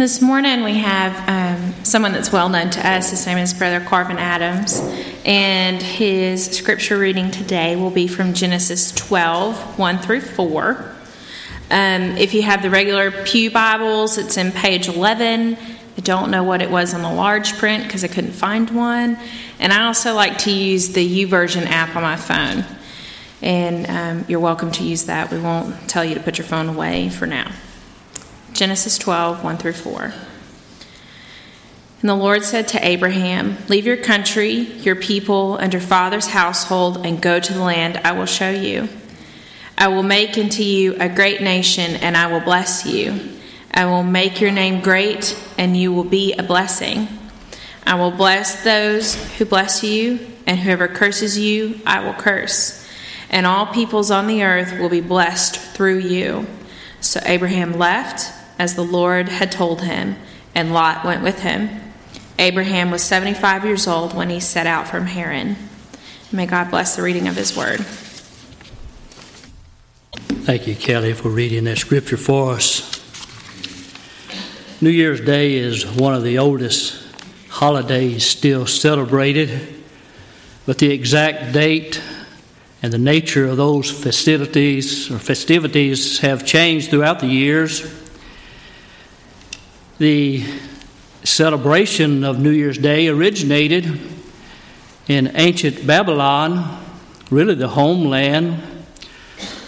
This 0.00 0.22
morning 0.22 0.64
we 0.64 0.78
have 0.78 1.28
um, 1.28 1.74
someone 1.84 2.12
that's 2.12 2.32
well 2.32 2.48
known 2.48 2.70
to 2.70 2.88
us. 2.88 3.10
His 3.10 3.26
name 3.26 3.36
is 3.36 3.52
Brother 3.52 3.84
Carvin 3.84 4.16
Adams. 4.16 4.80
And 5.26 5.82
his 5.82 6.46
scripture 6.56 6.96
reading 6.96 7.30
today 7.30 7.76
will 7.76 7.90
be 7.90 8.06
from 8.08 8.32
Genesis 8.32 8.92
12 8.92 9.78
1 9.78 9.98
through 9.98 10.22
4. 10.22 10.94
Um, 11.70 12.16
if 12.16 12.32
you 12.32 12.40
have 12.40 12.62
the 12.62 12.70
regular 12.70 13.10
Pew 13.10 13.50
Bibles, 13.50 14.16
it's 14.16 14.38
in 14.38 14.52
page 14.52 14.88
11. 14.88 15.58
I 15.58 16.00
don't 16.00 16.30
know 16.30 16.44
what 16.44 16.62
it 16.62 16.70
was 16.70 16.94
on 16.94 17.02
the 17.02 17.12
large 17.12 17.58
print 17.58 17.84
because 17.84 18.02
I 18.02 18.08
couldn't 18.08 18.32
find 18.32 18.70
one. 18.70 19.18
And 19.58 19.70
I 19.70 19.84
also 19.84 20.14
like 20.14 20.38
to 20.38 20.50
use 20.50 20.94
the 20.94 21.26
YouVersion 21.26 21.66
app 21.66 21.94
on 21.94 22.02
my 22.02 22.16
phone. 22.16 22.64
And 23.42 23.86
um, 23.90 24.24
you're 24.28 24.40
welcome 24.40 24.70
to 24.72 24.82
use 24.82 25.04
that. 25.04 25.30
We 25.30 25.38
won't 25.38 25.90
tell 25.90 26.06
you 26.06 26.14
to 26.14 26.22
put 26.22 26.38
your 26.38 26.46
phone 26.46 26.70
away 26.70 27.10
for 27.10 27.26
now. 27.26 27.52
Genesis 28.60 28.98
12, 28.98 29.42
1 29.42 29.56
through 29.56 29.72
4. 29.72 30.02
And 30.02 30.12
the 32.02 32.14
Lord 32.14 32.44
said 32.44 32.68
to 32.68 32.86
Abraham, 32.86 33.56
Leave 33.70 33.86
your 33.86 33.96
country, 33.96 34.52
your 34.52 34.96
people, 34.96 35.56
and 35.56 35.72
your 35.72 35.80
father's 35.80 36.26
household, 36.26 37.06
and 37.06 37.22
go 37.22 37.40
to 37.40 37.52
the 37.54 37.62
land 37.62 37.96
I 38.04 38.12
will 38.12 38.26
show 38.26 38.50
you. 38.50 38.90
I 39.78 39.88
will 39.88 40.02
make 40.02 40.36
into 40.36 40.62
you 40.62 40.94
a 41.00 41.08
great 41.08 41.40
nation, 41.40 41.96
and 41.96 42.18
I 42.18 42.30
will 42.30 42.42
bless 42.42 42.84
you. 42.84 43.18
I 43.72 43.86
will 43.86 44.02
make 44.02 44.42
your 44.42 44.50
name 44.50 44.82
great, 44.82 45.34
and 45.56 45.74
you 45.74 45.94
will 45.94 46.04
be 46.04 46.34
a 46.34 46.42
blessing. 46.42 47.08
I 47.86 47.94
will 47.94 48.10
bless 48.10 48.62
those 48.62 49.14
who 49.38 49.46
bless 49.46 49.82
you, 49.82 50.18
and 50.46 50.58
whoever 50.58 50.86
curses 50.86 51.38
you, 51.38 51.80
I 51.86 52.04
will 52.04 52.12
curse 52.12 52.76
and 53.30 53.46
all 53.46 53.66
peoples 53.66 54.10
on 54.10 54.26
the 54.26 54.42
earth 54.42 54.76
will 54.80 54.88
be 54.88 55.00
blessed 55.00 55.56
through 55.56 55.98
you. 55.98 56.44
So 57.00 57.20
Abraham 57.24 57.78
left, 57.78 58.39
as 58.60 58.74
the 58.74 58.84
Lord 58.84 59.26
had 59.30 59.50
told 59.50 59.80
him, 59.80 60.16
and 60.54 60.74
Lot 60.74 61.02
went 61.02 61.22
with 61.22 61.40
him. 61.40 61.70
Abraham 62.38 62.90
was 62.90 63.02
75 63.02 63.64
years 63.64 63.88
old 63.88 64.14
when 64.14 64.28
he 64.28 64.38
set 64.38 64.66
out 64.66 64.86
from 64.86 65.06
Haran. 65.06 65.56
May 66.30 66.44
God 66.44 66.70
bless 66.70 66.94
the 66.94 67.00
reading 67.00 67.26
of 67.26 67.36
his 67.36 67.56
word. 67.56 67.80
Thank 70.44 70.66
you, 70.66 70.74
Kelly, 70.74 71.14
for 71.14 71.30
reading 71.30 71.64
that 71.64 71.78
scripture 71.78 72.18
for 72.18 72.52
us. 72.52 73.00
New 74.82 74.90
Year's 74.90 75.22
Day 75.22 75.54
is 75.54 75.86
one 75.86 76.12
of 76.12 76.22
the 76.22 76.36
oldest 76.36 77.02
holidays 77.48 78.26
still 78.26 78.66
celebrated, 78.66 79.82
but 80.66 80.76
the 80.76 80.92
exact 80.92 81.54
date 81.54 82.02
and 82.82 82.92
the 82.92 82.98
nature 82.98 83.46
of 83.46 83.56
those 83.56 83.90
festivities 83.90 85.10
or 85.10 85.18
festivities 85.18 86.18
have 86.18 86.44
changed 86.44 86.90
throughout 86.90 87.20
the 87.20 87.26
years. 87.26 87.99
The 90.00 90.42
celebration 91.24 92.24
of 92.24 92.40
New 92.40 92.52
Year's 92.52 92.78
Day 92.78 93.08
originated 93.08 94.00
in 95.08 95.32
ancient 95.34 95.86
Babylon, 95.86 96.82
really 97.30 97.54
the 97.54 97.68
homeland 97.68 98.62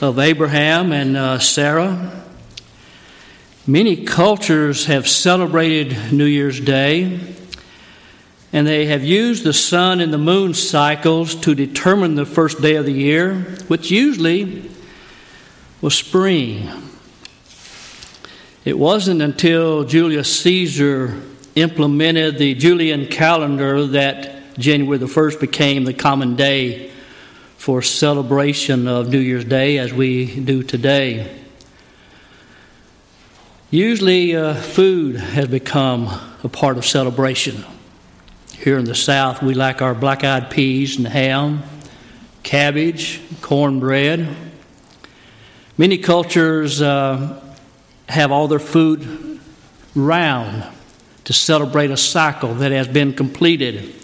of 0.00 0.18
Abraham 0.18 0.90
and 0.90 1.18
uh, 1.18 1.38
Sarah. 1.38 2.24
Many 3.66 4.06
cultures 4.06 4.86
have 4.86 5.06
celebrated 5.06 6.14
New 6.14 6.24
Year's 6.24 6.60
Day 6.60 7.20
and 8.54 8.66
they 8.66 8.86
have 8.86 9.04
used 9.04 9.44
the 9.44 9.52
sun 9.52 10.00
and 10.00 10.14
the 10.14 10.16
moon 10.16 10.54
cycles 10.54 11.34
to 11.42 11.54
determine 11.54 12.14
the 12.14 12.24
first 12.24 12.62
day 12.62 12.76
of 12.76 12.86
the 12.86 12.94
year, 12.94 13.34
which 13.68 13.90
usually 13.90 14.70
was 15.82 15.94
spring. 15.94 16.70
It 18.64 18.78
wasn't 18.78 19.22
until 19.22 19.82
Julius 19.82 20.40
Caesar 20.42 21.20
implemented 21.56 22.38
the 22.38 22.54
Julian 22.54 23.08
calendar 23.08 23.84
that 23.88 24.56
January 24.56 24.98
the 24.98 25.06
1st 25.06 25.40
became 25.40 25.82
the 25.82 25.92
common 25.92 26.36
day 26.36 26.92
for 27.56 27.82
celebration 27.82 28.86
of 28.86 29.08
New 29.08 29.18
Year's 29.18 29.44
Day 29.44 29.78
as 29.78 29.92
we 29.92 30.38
do 30.38 30.62
today. 30.62 31.42
Usually, 33.72 34.36
uh, 34.36 34.54
food 34.54 35.16
has 35.16 35.48
become 35.48 36.06
a 36.44 36.48
part 36.48 36.78
of 36.78 36.86
celebration. 36.86 37.64
Here 38.52 38.78
in 38.78 38.84
the 38.84 38.94
South, 38.94 39.42
we 39.42 39.54
like 39.54 39.82
our 39.82 39.94
black 39.94 40.22
eyed 40.22 40.52
peas 40.52 40.98
and 40.98 41.08
ham, 41.08 41.64
cabbage, 42.44 43.20
cornbread. 43.40 44.28
Many 45.76 45.98
cultures 45.98 46.80
uh, 46.80 47.40
have 48.12 48.30
all 48.30 48.46
their 48.46 48.58
food 48.58 49.40
round 49.94 50.64
to 51.24 51.32
celebrate 51.32 51.90
a 51.90 51.96
cycle 51.96 52.54
that 52.54 52.70
has 52.70 52.86
been 52.86 53.14
completed. 53.14 53.94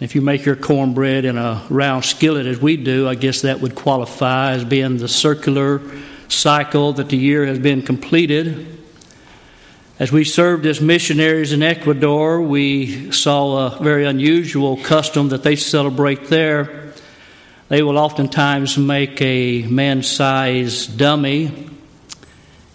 If 0.00 0.14
you 0.14 0.22
make 0.22 0.46
your 0.46 0.56
cornbread 0.56 1.26
in 1.26 1.36
a 1.36 1.62
round 1.68 2.04
skillet 2.06 2.46
as 2.46 2.58
we 2.58 2.78
do, 2.78 3.06
I 3.06 3.14
guess 3.14 3.42
that 3.42 3.60
would 3.60 3.74
qualify 3.74 4.52
as 4.52 4.64
being 4.64 4.96
the 4.96 5.08
circular 5.08 5.82
cycle 6.28 6.94
that 6.94 7.10
the 7.10 7.16
year 7.18 7.44
has 7.44 7.58
been 7.58 7.82
completed. 7.82 8.78
As 9.98 10.10
we 10.10 10.24
served 10.24 10.64
as 10.64 10.80
missionaries 10.80 11.52
in 11.52 11.62
Ecuador, 11.62 12.40
we 12.40 13.12
saw 13.12 13.66
a 13.66 13.82
very 13.82 14.06
unusual 14.06 14.78
custom 14.78 15.28
that 15.28 15.42
they 15.42 15.56
celebrate 15.56 16.28
there. 16.28 16.94
They 17.68 17.82
will 17.82 17.98
oftentimes 17.98 18.78
make 18.78 19.20
a 19.20 19.62
man 19.62 20.02
sized 20.02 20.98
dummy 20.98 21.73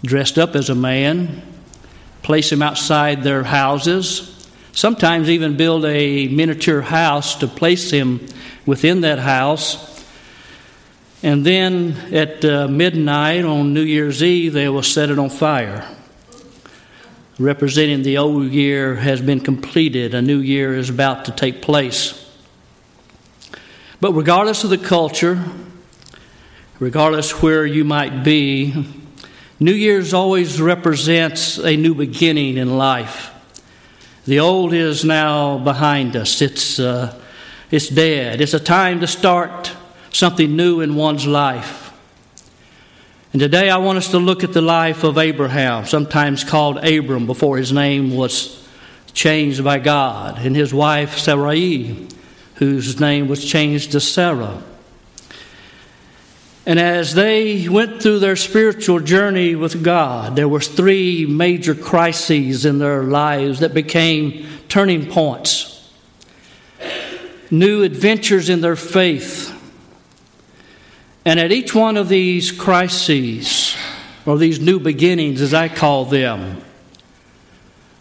dressed 0.04 0.38
up 0.38 0.56
as 0.56 0.70
a 0.70 0.76
man, 0.76 1.42
place 2.22 2.52
him 2.52 2.62
outside 2.62 3.24
their 3.24 3.44
houses, 3.44 4.48
sometimes 4.72 5.30
even 5.30 5.58
build 5.58 5.86
a 5.86 6.28
miniature 6.28 6.82
house 6.82 7.36
to 7.36 7.48
place 7.48 7.92
him 7.92 8.26
within 8.66 9.02
that 9.02 9.20
house. 9.20 9.86
And 11.22 11.46
then 11.46 12.14
at 12.14 12.46
uh, 12.46 12.68
midnight 12.68 13.44
on 13.44 13.74
New 13.74 13.82
Year's 13.82 14.24
Eve, 14.24 14.54
they 14.54 14.70
will 14.70 14.84
set 14.84 15.10
it 15.10 15.20
on 15.20 15.30
fire 15.30 15.86
representing 17.40 18.04
the 18.04 18.18
old 18.18 18.52
year 18.52 18.96
has 18.96 19.22
been 19.22 19.40
completed, 19.40 20.14
a 20.14 20.22
new 20.22 20.40
year 20.40 20.76
is 20.76 20.90
about 20.90 21.26
to 21.26 21.32
take 21.32 21.62
place. 21.62 22.14
But 24.02 24.12
regardless 24.12 24.66
of 24.66 24.70
the 24.70 24.78
culture, 24.78 25.42
regardless 26.80 27.42
where 27.42 27.66
you 27.66 27.86
might 27.86 28.24
be, 28.24 28.74
New 29.62 29.74
Year's 29.74 30.14
always 30.14 30.62
represents 30.62 31.58
a 31.58 31.76
new 31.76 31.94
beginning 31.94 32.58
in 32.58 32.78
life. 32.78 33.32
The 34.26 34.40
old 34.40 34.74
is 34.74 35.04
now 35.04 35.58
behind 35.58 36.16
us. 36.16 36.42
It's, 36.42 36.80
uh, 36.80 37.20
it's 37.70 37.90
dead. 37.90 38.40
It's 38.40 38.54
a 38.54 38.60
time 38.60 39.02
to 39.02 39.08
start 39.08 39.76
something 40.14 40.56
new 40.56 40.80
in 40.80 40.96
one's 40.96 41.28
life. 41.28 41.92
And 43.34 43.42
today 43.42 43.70
I 43.70 43.78
want 43.78 43.98
us 43.98 44.12
to 44.12 44.18
look 44.18 44.46
at 44.46 44.54
the 44.54 44.62
life 44.62 45.04
of 45.04 45.18
Abraham, 45.18 45.86
sometimes 45.86 46.46
called 46.46 46.78
Abram 46.78 47.26
before 47.26 47.58
his 47.58 47.74
name 47.74 48.16
was 48.16 48.66
changed 49.12 49.62
by 49.62 49.80
God, 49.80 50.38
and 50.40 50.56
his 50.56 50.74
wife 50.74 51.18
Sarai, 51.18 52.08
whose 52.56 52.98
name 52.98 53.28
was 53.28 53.44
changed 53.44 53.92
to 53.92 54.00
Sarah. 54.00 54.64
And 56.66 56.80
as 56.80 57.16
they 57.16 57.68
went 57.68 58.02
through 58.02 58.20
their 58.20 58.36
spiritual 58.36 59.00
journey 59.00 59.56
with 59.56 59.84
God, 59.84 60.36
there 60.36 60.48
were 60.48 60.60
three 60.60 61.26
major 61.26 61.74
crises 61.74 62.66
in 62.66 62.80
their 62.80 63.04
lives 63.04 63.60
that 63.62 63.74
became 63.74 64.46
turning 64.68 65.10
points. 65.10 65.92
New 67.50 67.84
adventures 67.84 68.50
in 68.50 68.62
their 68.62 68.76
faith 68.76 69.56
and 71.26 71.40
at 71.40 71.52
each 71.52 71.76
one 71.76 71.98
of 71.98 72.10
these 72.10 72.52
crises, 72.52 73.76
or 74.26 74.38
these 74.38 74.60
new 74.60 74.80
beginnings, 74.80 75.42
as 75.42 75.54
I 75.54 75.70
call 75.70 76.06
them, 76.06 76.62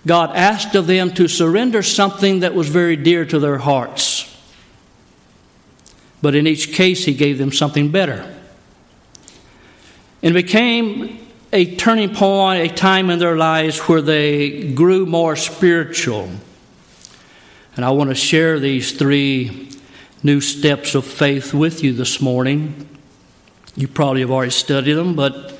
God 0.06 0.34
asked 0.34 0.74
of 0.74 0.86
them 0.86 1.12
to 1.14 1.28
surrender 1.28 1.82
something 1.82 2.40
that 2.40 2.54
was 2.54 2.68
very 2.68 2.96
dear 2.96 3.24
to 3.26 3.38
their 3.38 3.58
hearts. 3.58 4.24
But 6.22 6.34
in 6.34 6.46
each 6.46 6.72
case, 6.72 7.04
He 7.04 7.12
gave 7.12 7.38
them 7.38 7.52
something 7.52 7.90
better. 7.90 8.34
And 10.22 10.34
became 10.34 11.26
a 11.52 11.76
turning 11.76 12.14
point, 12.14 12.70
a 12.70 12.74
time 12.74 13.10
in 13.10 13.18
their 13.18 13.36
lives 13.36 13.78
where 13.80 14.02
they 14.02 14.72
grew 14.72 15.06
more 15.06 15.36
spiritual. 15.36 16.28
And 17.76 17.84
I 17.84 17.90
want 17.90 18.10
to 18.10 18.14
share 18.14 18.58
these 18.58 18.92
three 18.92 19.70
new 20.22 20.40
steps 20.40 20.94
of 20.94 21.04
faith 21.04 21.54
with 21.54 21.84
you 21.84 21.92
this 21.92 22.20
morning. 22.20 22.88
You 23.76 23.86
probably 23.86 24.22
have 24.22 24.30
already 24.30 24.50
studied 24.50 24.94
them, 24.94 25.14
but 25.14 25.56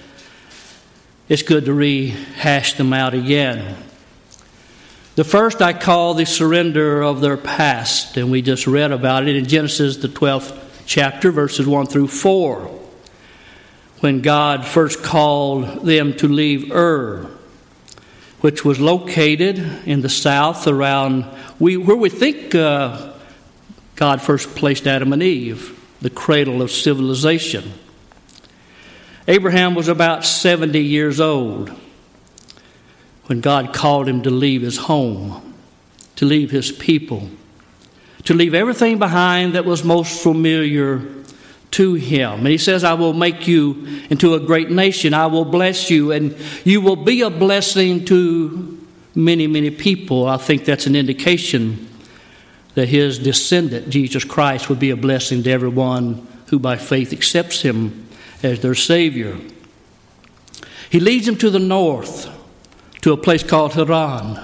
it's 1.29 1.43
good 1.43 1.67
to 1.67 1.73
rehash 1.73 2.75
them 2.75 2.93
out 2.93 3.15
again. 3.15 3.77
The 5.15 5.25
first 5.25 5.63
I 5.63 5.73
call 5.73 6.15
the 6.15 6.27
surrender 6.27 7.03
of 7.03 7.21
their 7.21 7.37
past, 7.37 8.17
and 8.17 8.31
we 8.31 8.43
just 8.43 8.67
read 8.67 8.93
about 8.93 9.27
it 9.27 9.37
in 9.37 9.47
Genesis, 9.47 9.97
the 9.97 10.09
12th 10.09 10.57
chapter, 10.87 11.31
verses 11.31 11.67
1 11.67 11.87
through 11.87 12.09
4. 12.09 12.78
When 14.01 14.21
God 14.21 14.65
first 14.65 15.03
called 15.03 15.85
them 15.85 16.15
to 16.19 16.29
leave 16.29 16.71
Ur 16.71 17.31
which 18.41 18.65
was 18.65 18.79
located 18.79 19.59
in 19.87 20.01
the 20.01 20.09
south 20.09 20.67
around 20.67 21.27
we, 21.59 21.77
where 21.77 21.97
we 21.97 22.09
think 22.09 22.55
uh, 22.55 23.13
God 23.97 24.23
first 24.23 24.55
placed 24.55 24.87
Adam 24.87 25.13
and 25.13 25.23
Eve, 25.23 25.79
the 26.01 26.11
cradle 26.11 26.63
of 26.63 26.71
civilization. 26.71 27.73
Abraham 29.27 29.75
was 29.75 29.89
about 29.89 30.25
70 30.25 30.79
years 30.81 31.21
old 31.21 31.71
when 33.27 33.41
God 33.41 33.75
called 33.75 34.09
him 34.09 34.23
to 34.23 34.31
leave 34.31 34.63
his 34.63 34.79
home, 34.79 35.55
to 36.17 36.25
leave 36.25 36.51
his 36.51 36.71
people, 36.71 37.29
to 38.25 38.35
leave 38.35 38.55
everything 38.55 38.99
behind 38.99 39.55
that 39.55 39.65
was 39.65 39.83
most 39.83 40.23
familiar 40.23 41.18
to 41.73 41.95
him. 41.95 42.41
And 42.41 42.49
he 42.49 42.59
says, 42.59 42.85
I 42.85 42.95
will 42.95 43.13
make 43.13 43.47
you 43.47 43.87
into 44.11 44.35
a 44.35 44.41
great 44.41 44.71
nation. 44.71 45.15
I 45.15 45.27
will 45.27 45.45
bless 45.45 45.91
you, 45.91 46.13
and 46.13 46.37
you 46.65 46.81
will 46.81 46.97
be 46.97 47.23
a 47.23 47.31
blessing 47.31 48.05
to 48.07 48.87
many, 49.15 49.47
many 49.47 49.71
people. 49.71 50.27
I 50.27 50.39
think 50.39 50.65
that's 50.65 50.87
an 50.87 50.97
indication 50.97 51.89
that 52.75 52.89
his 52.89 53.19
descendant, 53.19 53.91
Jesus 53.91 54.25
Christ, 54.25 54.69
would 54.69 54.79
be 54.79 54.91
a 54.91 54.97
blessing 54.97 55.43
to 55.43 55.51
everyone 55.51 56.27
who 56.47 56.59
by 56.59 56.77
faith 56.77 57.13
accepts 57.13 57.61
him 57.63 58.09
as 58.43 58.61
their 58.61 58.75
Savior. 58.75 59.37
He 60.91 61.01
leads 61.01 61.27
them 61.27 61.37
to 61.37 61.51
the 61.51 61.59
north, 61.59 62.31
to 63.03 63.13
a 63.13 63.17
place 63.17 63.43
called 63.43 63.75
Haran, 63.75 64.39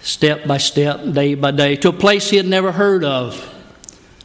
step 0.00 0.46
by 0.46 0.58
step, 0.58 1.12
day 1.12 1.34
by 1.34 1.50
day, 1.50 1.76
to 1.76 1.90
a 1.90 1.92
place 1.92 2.30
he 2.30 2.36
had 2.36 2.46
never 2.46 2.72
heard 2.72 3.04
of, 3.04 3.55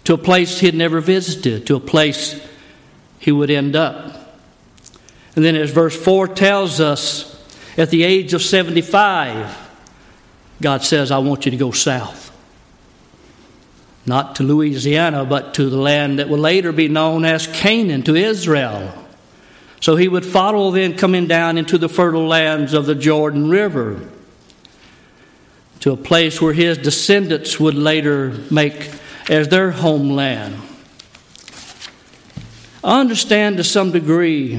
to 0.03 0.13
a 0.13 0.18
place 0.18 0.59
he 0.59 0.65
had 0.65 0.75
never 0.75 1.00
visited, 1.00 1.68
to 1.68 1.75
a 1.75 1.80
place 1.80 2.45
he 3.19 3.31
would 3.31 3.51
end 3.51 3.75
up. 3.75 4.39
And 5.36 5.45
then, 5.45 5.56
as 5.56 5.71
verse 5.71 5.95
4 5.95 6.27
tells 6.30 6.80
us, 6.80 7.27
at 7.77 7.89
the 7.89 8.03
age 8.03 8.33
of 8.33 8.42
75, 8.42 9.69
God 10.62 10.83
says, 10.83 11.12
I 11.12 11.19
want 11.19 11.45
you 11.45 11.51
to 11.51 11.57
go 11.57 11.71
south 11.71 12.31
not 14.06 14.36
to 14.38 14.44
Louisiana, 14.44 15.25
but 15.25 15.53
to 15.56 15.69
the 15.69 15.77
land 15.77 16.19
that 16.19 16.30
would 16.30 16.39
later 16.39 16.71
be 16.71 16.88
known 16.88 17.25
as 17.25 17.47
Canaan, 17.47 18.04
to 18.04 18.15
Israel. 18.15 18.94
So 19.80 19.95
he 19.95 20.07
would 20.07 20.25
follow 20.25 20.71
then 20.71 20.97
coming 20.97 21.27
down 21.27 21.57
into 21.57 21.77
the 21.77 21.89
fertile 21.89 22.27
lands 22.27 22.74
of 22.74 22.86
the 22.86 22.95
Jordan 22.95 23.50
River 23.50 24.09
to 25.81 25.92
a 25.92 25.97
place 25.97 26.42
where 26.42 26.54
his 26.54 26.77
descendants 26.77 27.59
would 27.59 27.74
later 27.74 28.38
make 28.51 28.92
as 29.29 29.47
their 29.47 29.71
homeland. 29.71 30.56
I 32.83 33.00
understand 33.00 33.57
to 33.57 33.63
some 33.63 33.91
degree 33.91 34.57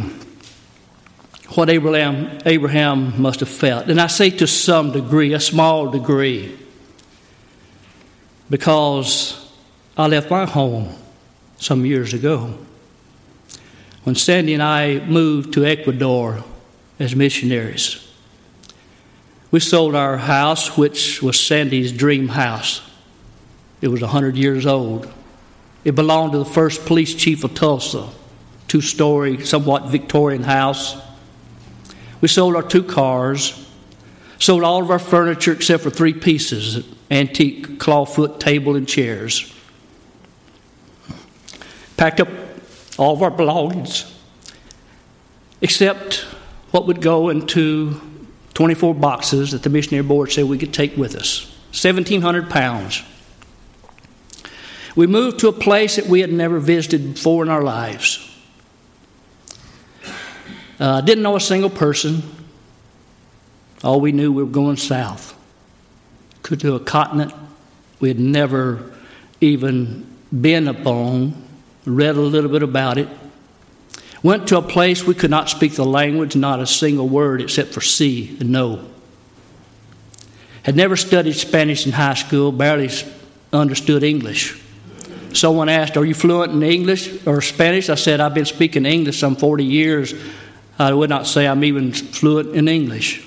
what 1.55 1.69
Abraham, 1.69 2.39
Abraham 2.47 3.21
must 3.21 3.41
have 3.41 3.49
felt. 3.49 3.89
And 3.89 4.01
I 4.01 4.07
say 4.07 4.31
to 4.31 4.47
some 4.47 4.93
degree, 4.93 5.35
a 5.35 5.41
small 5.41 5.91
degree 5.91 6.59
because 8.49 9.51
I 9.97 10.07
left 10.07 10.31
my 10.31 10.47
home 10.47 10.95
some 11.57 11.85
years 11.85 12.15
ago. 12.15 12.55
When 14.05 14.15
Sandy 14.15 14.55
and 14.55 14.63
I 14.63 15.01
moved 15.01 15.55
to 15.55 15.65
Ecuador 15.65 16.45
as 16.99 17.15
missionaries, 17.17 18.07
we 19.51 19.61
sold 19.61 19.95
our 19.95 20.17
house, 20.17 20.77
which 20.77 21.23
was 21.23 21.39
Sandy's 21.39 21.93
dream 21.93 22.29
house. 22.29 22.83
It 23.83 23.89
was 23.89 24.01
100 24.01 24.37
years 24.37 24.65
old. 24.65 25.13
It 25.85 25.97
belonged 25.97 26.33
to 26.33 26.39
the 26.39 26.45
first 26.45 26.87
police 26.87 27.15
chief 27.15 27.43
of 27.45 27.55
Tulsa, 27.55 28.09
two 28.69 28.81
story, 28.81 29.45
somewhat 29.45 29.89
Victorian 29.89 30.45
house. 30.45 30.97
We 32.21 32.29
sold 32.29 32.55
our 32.55 32.63
two 32.63 32.85
cars, 32.85 33.69
sold 34.39 34.63
all 34.63 34.81
of 34.83 34.91
our 34.91 35.01
furniture 35.01 35.53
except 35.53 35.83
for 35.83 35.91
three 35.91 36.15
pieces 36.15 36.87
antique 37.11 37.79
clawfoot 37.79 38.39
table 38.39 38.77
and 38.77 38.89
chairs. 38.89 39.53
Packed 41.97 42.21
up 42.21 42.29
all 42.97 43.15
of 43.15 43.23
our 43.23 43.31
belongings, 43.31 44.17
except 45.61 46.25
what 46.71 46.87
would 46.87 47.03
go 47.03 47.29
into 47.29 48.01
24 48.55 48.95
boxes 48.95 49.51
that 49.51 49.63
the 49.63 49.71
missionary 49.71 50.07
board 50.07 50.31
said 50.31 50.45
we 50.45 50.59
could 50.59 50.73
take 50.73 50.97
with 50.97 51.17
us 51.17 51.51
1,700 51.73 52.49
pounds. 52.49 53.03
We 54.95 55.07
moved 55.07 55.41
to 55.41 55.49
a 55.49 55.53
place 55.53 55.97
that 55.97 56.07
we 56.07 56.21
had 56.21 56.33
never 56.33 56.59
visited 56.59 57.15
before 57.15 57.43
in 57.43 57.51
our 57.51 57.63
lives. 57.63 58.29
Uh, 60.79 61.01
didn't 61.01 61.23
know 61.23 61.37
a 61.37 61.41
single 61.41 61.71
person. 61.71 62.23
All 63.83 64.01
we 64.01 64.13
knew 64.13 64.33
we 64.33 64.43
were 64.43 64.51
going 64.51 64.77
south 64.77 65.33
to 66.59 66.75
a 66.75 66.81
continent 66.81 67.33
we 68.01 68.09
had 68.09 68.19
never 68.19 68.93
even 69.41 70.07
been 70.41 70.69
upon, 70.69 71.35
read 71.87 72.17
a 72.17 72.21
little 72.21 72.51
bit 72.51 72.63
about 72.63 72.99
it. 72.99 73.09
Went 74.23 74.49
to 74.49 74.59
a 74.59 74.63
place 74.63 75.05
we 75.05 75.15
could 75.15 75.31
not 75.31 75.49
speak 75.49 75.75
the 75.75 75.85
language, 75.85 76.37
not 76.37 76.61
a 76.61 76.67
single 76.67 77.09
word 77.09 77.41
except 77.41 77.73
for 77.73 77.81
see 77.81 78.37
and 78.41 78.51
know. 78.51 78.85
Had 80.65 80.77
never 80.77 80.97
studied 80.97 81.35
Spanish 81.35 81.87
in 81.87 81.93
high 81.93 82.15
school, 82.15 82.53
barely 82.53 82.91
understood 83.53 84.03
English. 84.03 84.61
Someone 85.35 85.69
asked, 85.69 85.97
Are 85.97 86.05
you 86.05 86.15
fluent 86.15 86.53
in 86.53 86.63
English 86.63 87.27
or 87.27 87.41
Spanish? 87.41 87.89
I 87.89 87.95
said, 87.95 88.21
I've 88.21 88.35
been 88.35 88.45
speaking 88.45 88.87
English 88.87 89.19
some 89.19 89.37
40 89.37 89.65
years. 89.65 90.15
I 90.79 90.93
would 90.93 91.11
not 91.11 91.27
say 91.27 91.47
I'm 91.47 91.65
even 91.65 91.93
fluent 91.93 92.55
in 92.55 92.69
English. 92.69 93.27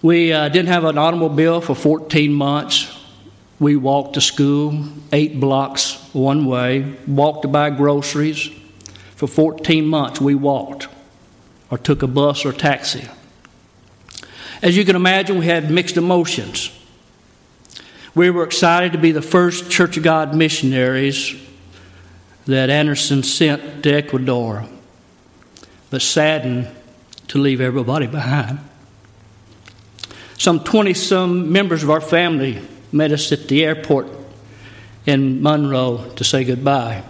We 0.00 0.32
uh, 0.32 0.48
didn't 0.48 0.68
have 0.68 0.84
an 0.84 0.96
automobile 0.96 1.60
for 1.60 1.74
14 1.74 2.32
months. 2.32 2.94
We 3.58 3.74
walked 3.74 4.14
to 4.14 4.20
school, 4.20 4.84
eight 5.12 5.40
blocks 5.40 5.94
one 6.12 6.46
way, 6.46 6.94
walked 7.06 7.42
to 7.42 7.48
buy 7.48 7.70
groceries. 7.70 8.50
For 9.16 9.26
14 9.26 9.84
months, 9.84 10.20
we 10.20 10.36
walked 10.36 10.86
or 11.70 11.78
took 11.78 12.02
a 12.02 12.06
bus 12.06 12.44
or 12.44 12.52
taxi. 12.52 13.08
As 14.62 14.76
you 14.76 14.84
can 14.84 14.94
imagine, 14.94 15.38
we 15.38 15.46
had 15.46 15.70
mixed 15.70 15.96
emotions. 15.96 16.70
We 18.18 18.30
were 18.30 18.42
excited 18.42 18.90
to 18.94 18.98
be 18.98 19.12
the 19.12 19.22
first 19.22 19.70
Church 19.70 19.96
of 19.96 20.02
God 20.02 20.34
missionaries 20.34 21.40
that 22.46 22.68
Anderson 22.68 23.22
sent 23.22 23.84
to 23.84 23.92
Ecuador, 23.94 24.66
but 25.90 26.02
saddened 26.02 26.68
to 27.28 27.38
leave 27.38 27.60
everybody 27.60 28.08
behind. 28.08 28.58
Some 30.36 30.64
20 30.64 30.94
some 30.94 31.52
members 31.52 31.84
of 31.84 31.90
our 31.90 32.00
family 32.00 32.60
met 32.90 33.12
us 33.12 33.30
at 33.30 33.46
the 33.46 33.64
airport 33.64 34.08
in 35.06 35.40
Monroe 35.40 36.10
to 36.16 36.24
say 36.24 36.42
goodbye. 36.42 37.04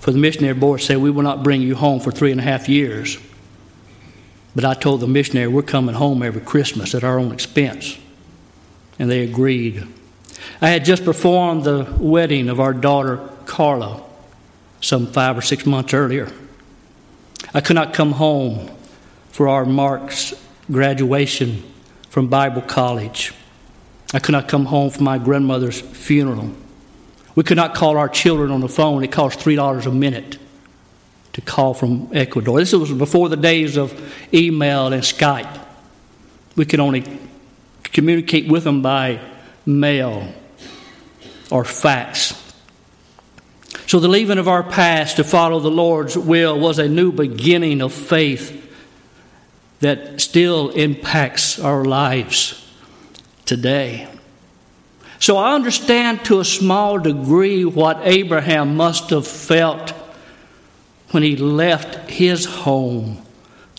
For 0.00 0.10
the 0.10 0.18
missionary 0.18 0.52
board 0.52 0.82
said, 0.82 0.98
We 0.98 1.10
will 1.10 1.22
not 1.22 1.42
bring 1.42 1.62
you 1.62 1.74
home 1.74 2.00
for 2.00 2.12
three 2.12 2.32
and 2.32 2.40
a 2.40 2.44
half 2.44 2.68
years. 2.68 3.16
But 4.54 4.66
I 4.66 4.74
told 4.74 5.00
the 5.00 5.06
missionary, 5.06 5.48
We're 5.48 5.62
coming 5.62 5.94
home 5.94 6.22
every 6.22 6.42
Christmas 6.42 6.94
at 6.94 7.02
our 7.02 7.18
own 7.18 7.32
expense. 7.32 7.96
And 8.98 9.10
they 9.10 9.22
agreed. 9.22 9.88
I 10.60 10.70
had 10.70 10.84
just 10.84 11.04
performed 11.04 11.64
the 11.64 11.94
wedding 11.98 12.48
of 12.48 12.60
our 12.60 12.72
daughter, 12.72 13.20
Carla, 13.46 14.02
some 14.80 15.06
five 15.06 15.36
or 15.36 15.42
six 15.42 15.66
months 15.66 15.94
earlier. 15.94 16.30
I 17.54 17.60
could 17.60 17.74
not 17.74 17.94
come 17.94 18.12
home 18.12 18.70
for 19.30 19.48
our 19.48 19.64
Mark's 19.64 20.34
graduation 20.70 21.62
from 22.10 22.28
Bible 22.28 22.62
college. 22.62 23.32
I 24.12 24.18
could 24.18 24.32
not 24.32 24.48
come 24.48 24.66
home 24.66 24.90
for 24.90 25.02
my 25.02 25.18
grandmother's 25.18 25.80
funeral. 25.80 26.50
We 27.34 27.44
could 27.44 27.56
not 27.56 27.74
call 27.74 27.96
our 27.96 28.08
children 28.08 28.50
on 28.50 28.60
the 28.60 28.68
phone. 28.68 29.04
It 29.04 29.12
cost 29.12 29.38
$3 29.38 29.86
a 29.86 29.90
minute 29.90 30.38
to 31.34 31.40
call 31.40 31.72
from 31.72 32.08
Ecuador. 32.12 32.58
This 32.58 32.72
was 32.72 32.92
before 32.92 33.28
the 33.28 33.36
days 33.36 33.76
of 33.76 33.94
email 34.34 34.92
and 34.92 35.02
Skype. 35.02 35.60
We 36.56 36.64
could 36.64 36.80
only 36.80 37.04
communicate 37.84 38.48
with 38.48 38.64
them 38.64 38.82
by 38.82 39.20
mail 39.68 40.32
or 41.50 41.64
fax. 41.64 42.34
So, 43.86 44.00
the 44.00 44.08
leaving 44.08 44.38
of 44.38 44.48
our 44.48 44.62
past 44.62 45.16
to 45.16 45.24
follow 45.24 45.60
the 45.60 45.70
Lord's 45.70 46.16
will 46.16 46.58
was 46.58 46.78
a 46.78 46.88
new 46.88 47.12
beginning 47.12 47.80
of 47.80 47.92
faith 47.92 48.54
that 49.80 50.20
still 50.20 50.70
impacts 50.70 51.58
our 51.58 51.84
lives 51.84 52.64
today. 53.44 54.08
So 55.20 55.36
I 55.36 55.54
understand 55.54 56.24
to 56.26 56.40
a 56.40 56.44
small 56.44 56.98
degree 56.98 57.64
what 57.64 58.00
Abraham 58.04 58.76
must 58.76 59.10
have 59.10 59.26
felt 59.26 59.90
when 61.10 61.22
he 61.22 61.36
left 61.36 62.10
his 62.10 62.44
home, 62.44 63.20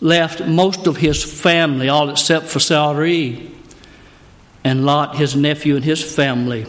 left 0.00 0.46
most 0.46 0.86
of 0.86 0.96
his 0.96 1.22
family, 1.24 1.88
all 1.88 2.10
except 2.10 2.46
for 2.46 2.60
Sarai, 2.60 3.50
and 4.64 4.84
Lot, 4.84 5.16
his 5.16 5.36
nephew, 5.36 5.76
and 5.76 5.84
his 5.84 6.02
family. 6.02 6.66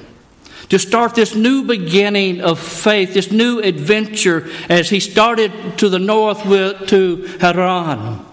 To 0.70 0.80
start 0.80 1.16
this 1.16 1.36
new 1.36 1.64
beginning 1.64 2.42
of 2.42 2.60
faith, 2.60 3.14
this 3.14 3.32
new 3.32 3.60
adventure 3.60 4.50
as 4.70 4.90
he 4.90 5.00
started 5.00 5.52
to 5.80 5.90
the 5.90 6.00
north 6.00 6.46
with, 6.46 6.88
to 6.88 7.26
Haran. 7.42 8.26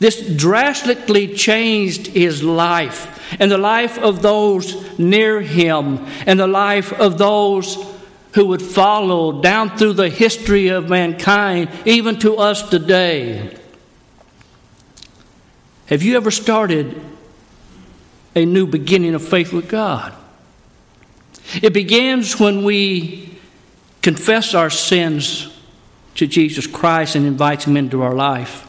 This 0.00 0.20
drastically 0.36 1.34
changed 1.34 2.08
his 2.08 2.42
life 2.42 3.38
and 3.38 3.50
the 3.50 3.58
life 3.58 3.98
of 3.98 4.22
those 4.22 4.98
near 4.98 5.40
him 5.40 6.04
and 6.26 6.40
the 6.40 6.48
life 6.48 6.92
of 6.92 7.18
those 7.18 7.78
who 8.34 8.46
would 8.46 8.62
follow 8.62 9.40
down 9.40 9.76
through 9.76 9.92
the 9.92 10.08
history 10.08 10.68
of 10.68 10.88
mankind, 10.88 11.68
even 11.84 12.18
to 12.18 12.36
us 12.36 12.68
today. 12.68 13.56
Have 15.86 16.02
you 16.02 16.16
ever 16.16 16.30
started 16.30 17.00
a 18.34 18.44
new 18.44 18.66
beginning 18.66 19.14
of 19.14 19.26
faith 19.26 19.52
with 19.52 19.68
God? 19.68 20.14
It 21.60 21.72
begins 21.72 22.38
when 22.38 22.64
we 22.64 23.38
confess 24.00 24.54
our 24.54 24.70
sins 24.70 25.48
to 26.14 26.26
Jesus 26.26 26.66
Christ 26.66 27.14
and 27.14 27.26
invite 27.26 27.66
Him 27.66 27.76
into 27.76 28.02
our 28.02 28.14
life. 28.14 28.68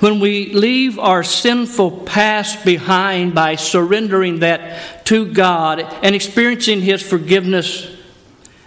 When 0.00 0.20
we 0.20 0.52
leave 0.52 0.98
our 0.98 1.22
sinful 1.22 2.02
past 2.02 2.64
behind 2.64 3.34
by 3.34 3.56
surrendering 3.56 4.40
that 4.40 5.06
to 5.06 5.32
God 5.32 5.80
and 6.02 6.14
experiencing 6.14 6.80
His 6.80 7.02
forgiveness 7.02 7.88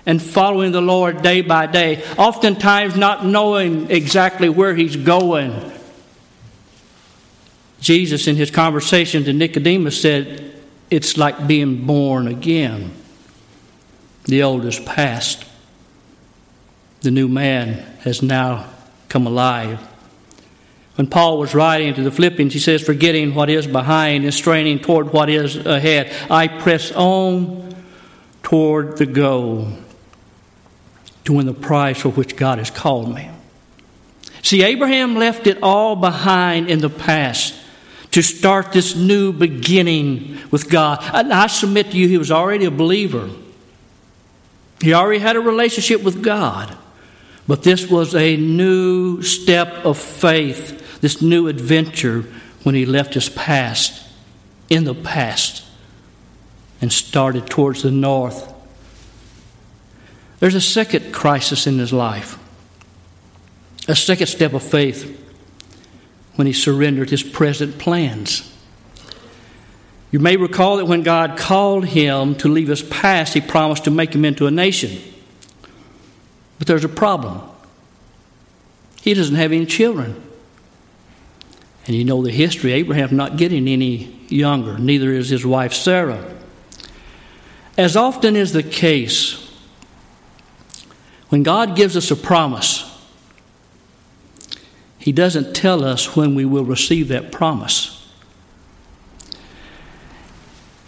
and 0.05 0.21
following 0.21 0.71
the 0.71 0.81
Lord 0.81 1.21
day 1.21 1.41
by 1.41 1.65
day, 1.65 2.03
oftentimes 2.17 2.95
not 2.95 3.25
knowing 3.25 3.89
exactly 3.89 4.49
where 4.49 4.75
He's 4.75 4.95
going. 4.95 5.71
Jesus, 7.85 8.25
in 8.25 8.35
his 8.35 8.49
conversation 8.49 9.25
to 9.25 9.31
Nicodemus, 9.31 10.01
said, 10.01 10.51
It's 10.89 11.17
like 11.17 11.45
being 11.45 11.85
born 11.85 12.27
again. 12.27 12.91
The 14.23 14.41
old 14.41 14.65
is 14.65 14.79
past, 14.79 15.45
the 17.01 17.11
new 17.11 17.27
man 17.27 17.73
has 17.99 18.23
now 18.23 18.65
come 19.07 19.27
alive. 19.27 19.79
When 20.95 21.05
Paul 21.05 21.37
was 21.37 21.53
writing 21.53 21.93
to 21.93 22.01
the 22.01 22.09
Philippians, 22.09 22.53
he 22.53 22.59
says, 22.59 22.81
Forgetting 22.81 23.35
what 23.35 23.51
is 23.51 23.67
behind 23.67 24.23
and 24.23 24.33
straining 24.33 24.79
toward 24.79 25.13
what 25.13 25.29
is 25.29 25.55
ahead, 25.55 26.11
I 26.31 26.47
press 26.47 26.91
on 26.91 27.75
toward 28.41 28.97
the 28.97 29.05
goal 29.05 29.71
to 31.25 31.33
win 31.33 31.45
the 31.45 31.53
prize 31.53 31.99
for 31.99 32.09
which 32.09 32.35
God 32.35 32.57
has 32.57 32.71
called 32.71 33.13
me. 33.13 33.29
See, 34.41 34.63
Abraham 34.63 35.15
left 35.17 35.45
it 35.45 35.59
all 35.61 35.95
behind 35.95 36.67
in 36.67 36.79
the 36.79 36.89
past 36.89 37.61
to 38.15 38.23
start 38.23 38.71
this 38.71 38.95
new 38.95 39.33
beginning 39.33 40.39
with 40.49 40.69
God. 40.69 40.99
And 41.13 41.33
I 41.33 41.47
submit 41.47 41.91
to 41.91 41.97
you, 41.97 42.07
he 42.07 42.17
was 42.17 42.31
already 42.31 42.63
a 42.63 42.71
believer. 42.71 43.29
He 44.81 44.93
already 44.93 45.19
had 45.19 45.35
a 45.35 45.41
relationship 45.41 46.01
with 46.01 46.23
God. 46.23 46.77
But 47.45 47.63
this 47.63 47.89
was 47.89 48.15
a 48.15 48.37
new 48.37 49.21
step 49.21 49.67
of 49.83 49.97
faith, 49.97 51.01
this 51.01 51.21
new 51.21 51.49
adventure 51.49 52.21
when 52.63 52.73
he 52.73 52.85
left 52.85 53.15
his 53.15 53.27
past 53.27 54.07
in 54.69 54.85
the 54.85 54.95
past 54.95 55.65
and 56.81 56.93
started 56.93 57.47
towards 57.47 57.83
the 57.83 57.91
north 57.91 58.53
there's 60.39 60.55
a 60.55 60.61
second 60.61 61.13
crisis 61.13 61.65
in 61.65 61.79
his 61.79 61.93
life, 61.93 62.37
a 63.87 63.95
second 63.95 64.27
step 64.27 64.53
of 64.53 64.61
faith 64.61 65.24
when 66.35 66.47
he 66.47 66.53
surrendered 66.53 67.09
his 67.09 67.23
present 67.23 67.77
plans. 67.77 68.51
You 70.11 70.19
may 70.19 70.37
recall 70.37 70.77
that 70.77 70.85
when 70.85 71.03
God 71.03 71.37
called 71.37 71.85
him 71.85 72.35
to 72.35 72.47
leave 72.47 72.67
his 72.67 72.81
past, 72.81 73.33
he 73.33 73.41
promised 73.41 73.83
to 73.85 73.91
make 73.91 74.13
him 74.13 74.23
into 74.23 74.47
a 74.47 74.51
nation. 74.51 75.01
But 76.57 76.67
there's 76.67 76.85
a 76.85 76.89
problem. 76.89 77.41
He 79.01 79.13
doesn't 79.13 79.35
have 79.35 79.51
any 79.51 79.65
children. 79.65 80.21
And 81.85 81.95
you 81.95 82.03
know 82.03 82.23
the 82.23 82.31
history 82.31 82.71
Abraham's 82.71 83.11
not 83.11 83.37
getting 83.37 83.67
any 83.67 84.15
younger, 84.29 84.77
neither 84.77 85.11
is 85.11 85.29
his 85.29 85.45
wife 85.45 85.73
Sarah. 85.73 86.33
As 87.77 87.95
often 87.95 88.35
is 88.35 88.53
the 88.53 88.63
case, 88.63 89.41
when 91.29 91.43
God 91.43 91.75
gives 91.75 91.97
us 91.97 92.09
a 92.09 92.15
promise, 92.15 92.84
He 95.05 95.11
doesn't 95.11 95.53
tell 95.53 95.83
us 95.83 96.15
when 96.15 96.33
we 96.33 96.45
will 96.45 96.65
receive 96.65 97.09
that 97.09 97.31
promise. 97.31 98.09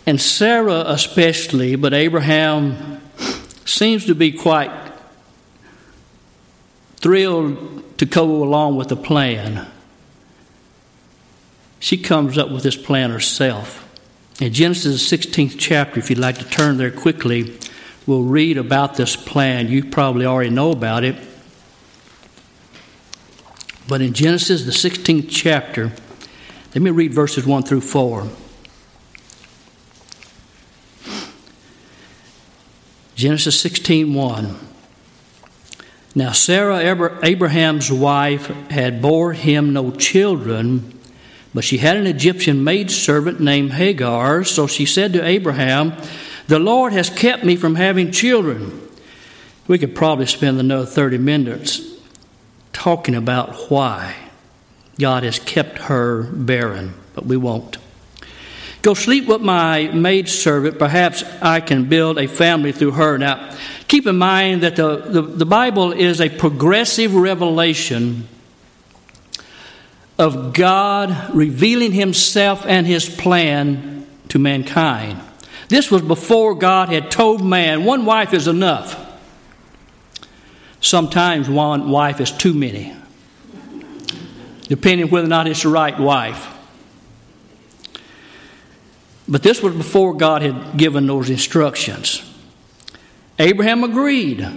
And 0.07 0.19
Sarah, 0.19 0.85
especially, 0.87 1.75
but 1.75 1.93
Abraham 1.93 2.99
seems 3.63 4.07
to 4.07 4.15
be 4.15 4.31
quite 4.31 4.71
thrilled 6.95 7.99
to 7.99 8.07
go 8.07 8.43
along 8.43 8.75
with 8.75 8.87
the 8.87 8.95
plan. 8.95 9.67
She 11.79 11.95
comes 11.95 12.39
up 12.39 12.49
with 12.49 12.63
this 12.63 12.75
plan 12.75 13.11
herself. 13.11 13.87
In 14.41 14.51
Genesis 14.51 15.07
16th 15.11 15.57
chapter, 15.59 15.99
if 15.99 16.09
you'd 16.09 16.17
like 16.17 16.39
to 16.39 16.49
turn 16.49 16.77
there 16.77 16.89
quickly, 16.89 17.55
we'll 18.07 18.23
read 18.23 18.57
about 18.57 18.95
this 18.95 19.15
plan. 19.15 19.67
You 19.67 19.85
probably 19.85 20.25
already 20.25 20.49
know 20.49 20.71
about 20.71 21.03
it. 21.03 21.17
But 23.87 24.01
in 24.01 24.13
Genesis, 24.13 24.65
the 24.65 24.71
16th 24.71 25.27
chapter, 25.29 25.93
let 26.75 26.81
me 26.81 26.91
read 26.91 27.13
verses 27.13 27.45
1 27.45 27.63
through 27.63 27.81
4. 27.81 28.27
Genesis 33.15 33.59
16 33.59 34.13
1. 34.13 34.55
Now 36.13 36.31
Sarah, 36.33 36.79
Abraham's 37.23 37.91
wife, 37.91 38.47
had 38.69 39.01
bore 39.01 39.33
him 39.33 39.73
no 39.73 39.91
children, 39.91 40.99
but 41.53 41.63
she 41.63 41.77
had 41.77 41.97
an 41.97 42.05
Egyptian 42.05 42.63
maidservant 42.63 43.39
named 43.39 43.73
Hagar. 43.73 44.43
So 44.43 44.67
she 44.67 44.85
said 44.85 45.13
to 45.13 45.25
Abraham, 45.25 45.93
the 46.47 46.59
Lord 46.59 46.93
has 46.93 47.09
kept 47.09 47.43
me 47.43 47.55
from 47.55 47.75
having 47.75 48.11
children. 48.11 48.87
We 49.67 49.79
could 49.79 49.95
probably 49.95 50.27
spend 50.27 50.59
another 50.59 50.85
30 50.85 51.17
minutes 51.17 51.96
talking 52.77 53.15
about 53.15 53.71
why 53.71 54.15
God 54.99 55.23
has 55.23 55.39
kept 55.39 55.79
her 55.79 56.21
barren, 56.21 56.93
but 57.15 57.25
we 57.25 57.35
won't. 57.35 57.79
Go 58.83 58.93
sleep 58.93 59.25
with 59.25 59.41
my 59.41 59.87
maidservant. 59.87 60.77
Perhaps 60.77 61.23
I 61.41 61.59
can 61.59 61.89
build 61.89 62.19
a 62.19 62.27
family 62.27 62.71
through 62.71 62.91
her. 62.91 63.17
Now, 63.17 63.57
keep 63.87 64.05
in 64.05 64.19
mind 64.19 64.61
that 64.61 64.75
the, 64.75 64.97
the, 64.97 65.23
the 65.23 65.45
Bible 65.45 65.91
is 65.91 66.21
a 66.21 66.29
progressive 66.29 67.15
revelation 67.15 68.27
of 70.19 70.53
God 70.53 71.33
revealing 71.33 71.93
Himself 71.93 72.63
and 72.67 72.85
His 72.85 73.09
plan 73.09 74.05
to 74.29 74.37
mankind. 74.37 75.19
This 75.67 75.89
was 75.89 76.03
before 76.03 76.53
God 76.53 76.89
had 76.89 77.09
told 77.09 77.43
man 77.43 77.85
one 77.85 78.05
wife 78.05 78.35
is 78.35 78.47
enough. 78.47 79.06
Sometimes 80.81 81.49
one 81.49 81.89
wife 81.89 82.21
is 82.21 82.31
too 82.31 82.53
many, 82.53 82.95
depending 84.67 85.09
whether 85.09 85.25
or 85.25 85.29
not 85.29 85.47
it's 85.47 85.63
the 85.63 85.69
right 85.69 85.97
wife. 85.99 86.53
But 89.27 89.43
this 89.43 89.61
was 89.61 89.75
before 89.75 90.13
God 90.13 90.41
had 90.41 90.77
given 90.77 91.05
those 91.07 91.29
instructions. 91.29 92.23
Abraham 93.39 93.83
agreed. 93.83 94.47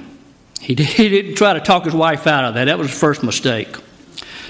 He, 0.60 0.74
didn't 0.74 1.34
try 1.34 1.54
to 1.54 1.60
talk 1.60 1.84
his 1.84 1.94
wife 1.94 2.26
out 2.26 2.44
of 2.44 2.54
that. 2.54 2.66
That 2.66 2.78
was 2.78 2.90
his 2.90 2.98
first 2.98 3.22
mistake. 3.22 3.74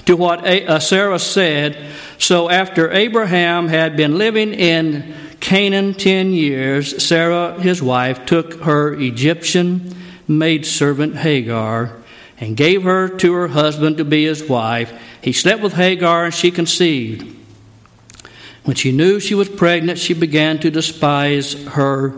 To 0.05 0.15
what 0.15 0.45
uh, 0.45 0.79
Sarah 0.79 1.19
said, 1.19 1.91
so 2.17 2.49
after 2.49 2.91
Abraham 2.91 3.67
had 3.67 3.95
been 3.95 4.17
living 4.17 4.53
in 4.53 5.13
Canaan 5.39 5.93
ten 5.93 6.33
years, 6.33 7.03
Sarah, 7.03 7.59
his 7.59 7.81
wife, 7.81 8.25
took 8.25 8.61
her 8.61 8.93
Egyptian 8.93 9.95
maidservant 10.31 11.17
Hagar 11.17 11.93
and 12.39 12.57
gave 12.57 12.83
her 12.83 13.07
to 13.07 13.33
her 13.33 13.49
husband 13.49 13.97
to 13.97 14.05
be 14.05 14.25
his 14.25 14.43
wife. 14.43 14.91
He 15.21 15.31
slept 15.31 15.61
with 15.61 15.73
Hagar 15.73 16.25
and 16.25 16.33
she 16.33 16.49
conceived. 16.49 17.37
When 18.63 18.75
she 18.75 18.91
knew 18.91 19.19
she 19.19 19.35
was 19.35 19.49
pregnant, 19.49 19.99
she 19.99 20.13
began 20.13 20.59
to 20.59 20.71
despise 20.71 21.53
her 21.69 22.13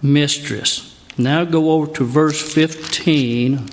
mistress. 0.00 0.98
Now 1.16 1.44
go 1.44 1.72
over 1.72 1.92
to 1.94 2.04
verse 2.04 2.40
15. 2.40 3.68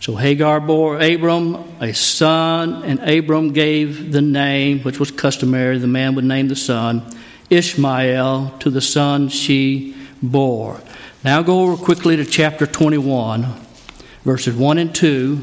So 0.00 0.16
Hagar 0.16 0.60
bore 0.60 1.00
Abram 1.00 1.64
a 1.80 1.94
son, 1.94 2.82
and 2.82 2.98
Abram 3.08 3.52
gave 3.52 4.12
the 4.12 4.20
name, 4.20 4.80
which 4.80 4.98
was 4.98 5.12
customary, 5.12 5.78
the 5.78 5.86
man 5.86 6.16
would 6.16 6.24
name 6.24 6.48
the 6.48 6.56
son, 6.56 7.02
Ishmael, 7.50 8.58
to 8.58 8.70
the 8.70 8.80
son 8.80 9.28
she 9.28 9.94
bore. 10.22 10.80
Now 11.24 11.42
go 11.42 11.62
over 11.62 11.82
quickly 11.82 12.16
to 12.16 12.24
chapter 12.24 12.66
21, 12.66 13.46
verses 14.24 14.54
1 14.54 14.78
and 14.78 14.94
2. 14.94 15.40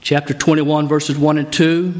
Chapter 0.00 0.34
21, 0.34 0.88
verses 0.88 1.16
1 1.16 1.38
and 1.38 1.52
2. 1.52 1.94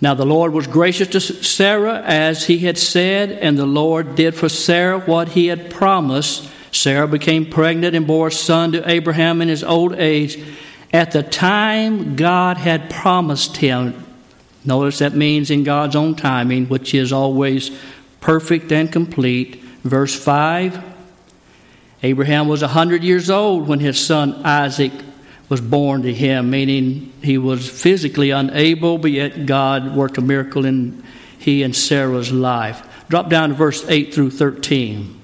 Now 0.00 0.14
the 0.14 0.26
Lord 0.26 0.52
was 0.52 0.66
gracious 0.66 1.08
to 1.08 1.20
Sarah 1.20 2.02
as 2.04 2.46
he 2.46 2.58
had 2.58 2.76
said, 2.76 3.30
and 3.30 3.56
the 3.56 3.66
Lord 3.66 4.16
did 4.16 4.34
for 4.34 4.48
Sarah 4.48 4.98
what 4.98 5.28
he 5.28 5.46
had 5.46 5.70
promised. 5.70 6.50
Sarah 6.72 7.06
became 7.06 7.48
pregnant 7.48 7.94
and 7.94 8.06
bore 8.06 8.28
a 8.28 8.32
son 8.32 8.72
to 8.72 8.90
Abraham 8.90 9.40
in 9.40 9.48
his 9.48 9.62
old 9.62 9.94
age 9.94 10.42
at 10.92 11.12
the 11.12 11.22
time 11.22 12.16
God 12.16 12.56
had 12.56 12.90
promised 12.90 13.58
him. 13.58 14.01
Notice 14.64 14.98
that 14.98 15.14
means 15.14 15.50
in 15.50 15.64
God's 15.64 15.96
own 15.96 16.14
timing, 16.14 16.68
which 16.68 16.94
is 16.94 17.12
always 17.12 17.70
perfect 18.20 18.70
and 18.72 18.90
complete. 18.90 19.56
Verse 19.82 20.14
5 20.14 20.90
Abraham 22.04 22.48
was 22.48 22.62
a 22.62 22.66
100 22.66 23.04
years 23.04 23.30
old 23.30 23.68
when 23.68 23.78
his 23.78 24.04
son 24.04 24.34
Isaac 24.44 24.92
was 25.48 25.60
born 25.60 26.02
to 26.02 26.12
him, 26.12 26.50
meaning 26.50 27.12
he 27.22 27.38
was 27.38 27.68
physically 27.68 28.30
unable, 28.30 28.98
but 28.98 29.12
yet 29.12 29.46
God 29.46 29.94
worked 29.94 30.18
a 30.18 30.20
miracle 30.20 30.64
in 30.64 31.04
he 31.38 31.62
and 31.62 31.74
Sarah's 31.74 32.32
life. 32.32 32.82
Drop 33.08 33.28
down 33.28 33.50
to 33.50 33.54
verse 33.54 33.84
8 33.88 34.14
through 34.14 34.30
13. 34.30 35.20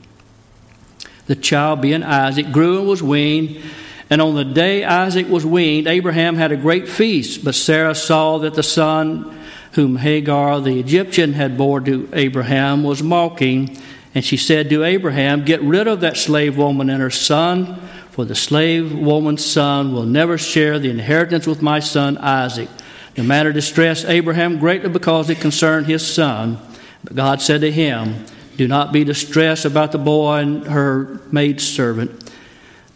The 1.27 1.37
child, 1.37 1.81
being 1.81 2.03
Isaac, 2.03 2.53
grew 2.53 2.79
and 2.79 2.89
was 2.89 3.03
weaned. 3.03 3.63
And 4.11 4.23
on 4.23 4.35
the 4.35 4.45
day 4.45 4.85
Isaac 4.85 5.29
was 5.29 5.45
weaned, 5.45 5.87
Abraham 5.87 6.37
had 6.37 6.53
a 6.53 6.57
great 6.57 6.89
feast. 6.89 7.45
But 7.45 7.55
Sarah 7.55 7.95
saw 7.95 8.39
that 8.39 8.55
the 8.55 8.63
son 8.63 9.39
whom 9.73 9.97
Hagar 9.97 10.61
the 10.61 10.81
Egyptian 10.81 11.35
had 11.35 11.59
borne 11.59 11.85
to 11.85 12.09
Abraham 12.13 12.83
was 12.83 13.03
mocking. 13.03 13.77
And 14.15 14.25
she 14.25 14.37
said 14.37 14.71
to 14.71 14.85
Abraham, 14.85 15.45
Get 15.45 15.63
rid 15.63 15.87
of 15.87 16.01
that 16.01 16.17
slave 16.17 16.57
woman 16.57 16.89
and 16.89 17.03
her 17.03 17.11
son, 17.11 17.81
for 18.11 18.25
the 18.25 18.35
slave 18.35 18.93
woman's 18.93 19.45
son 19.45 19.93
will 19.93 20.05
never 20.05 20.39
share 20.39 20.79
the 20.79 20.91
inheritance 20.91 21.47
with 21.47 21.63
my 21.63 21.81
son 21.81 22.17
Isaac. 22.19 22.69
The 23.15 23.23
matter 23.23 23.53
distressed 23.53 24.07
Abraham 24.07 24.59
greatly 24.59 24.89
because 24.89 25.29
it 25.29 25.41
concerned 25.41 25.87
his 25.87 26.07
son. 26.07 26.59
But 27.05 27.15
God 27.15 27.43
said 27.43 27.61
to 27.61 27.71
him, 27.71 28.25
Do 28.57 28.67
not 28.67 28.93
be 28.93 29.05
distressed 29.05 29.65
about 29.65 29.93
the 29.93 29.99
boy 29.99 30.39
and 30.39 30.65
her 30.67 31.21
maidservant 31.31 32.28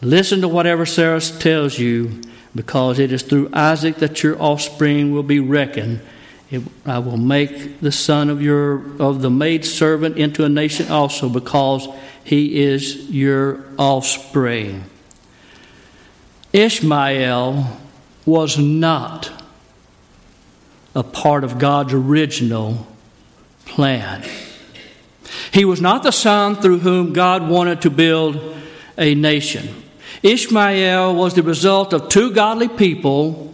Listen 0.03 0.41
to 0.41 0.49
whatever 0.49 0.85
Sarah 0.85 1.21
tells 1.21 1.79
you, 1.79 2.21
because 2.57 2.99
it 2.99 3.13
is 3.13 3.23
through 3.23 3.51
Isaac 3.53 3.97
that 3.97 4.23
your 4.23 4.41
offspring 4.43 5.13
will 5.13 5.23
be 5.23 5.39
reckoned. 5.39 6.01
It, 6.51 6.63
I 6.85 6.99
will 6.99 7.17
make 7.17 7.81
the 7.81 7.93
son 7.93 8.29
of 8.29 8.43
your 8.43 8.83
of 9.01 9.23
the 9.23 9.31
maid 9.31 9.65
servant 9.65 10.19
into 10.19 10.45
a 10.45 10.49
nation 10.49 10.91
also, 10.91 11.29
because 11.29 11.89
he 12.25 12.63
is 12.63 13.11
your 13.11 13.65
offspring. 13.79 14.85
Ishmael 16.53 17.79
was 18.27 18.59
not 18.59 19.31
a 20.95 21.03
part 21.03 21.45
of 21.45 21.59
God's 21.59 21.95
original 21.95 22.87
plan. 23.65 24.29
He 25.53 25.65
was 25.65 25.81
not 25.81 26.03
the 26.03 26.11
son 26.11 26.57
through 26.57 26.81
whom 26.81 27.13
God 27.13 27.49
wanted 27.49 27.83
to 27.83 27.91
build 27.91 28.57
a 28.99 29.15
nation. 29.15 29.82
Ishmael 30.23 31.15
was 31.15 31.35
the 31.35 31.43
result 31.43 31.93
of 31.93 32.09
two 32.09 32.31
godly 32.33 32.69
people, 32.69 33.53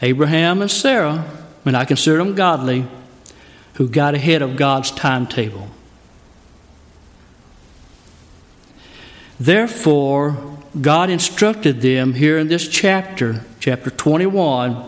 Abraham 0.00 0.62
and 0.62 0.70
Sarah, 0.70 1.24
and 1.64 1.76
I 1.76 1.84
consider 1.84 2.18
them 2.18 2.34
godly, 2.34 2.86
who 3.74 3.88
got 3.88 4.14
ahead 4.14 4.42
of 4.42 4.56
God's 4.56 4.90
timetable. 4.90 5.68
Therefore, 9.38 10.56
God 10.80 11.10
instructed 11.10 11.80
them 11.80 12.14
here 12.14 12.38
in 12.38 12.48
this 12.48 12.66
chapter, 12.66 13.44
chapter 13.60 13.90
21, 13.90 14.84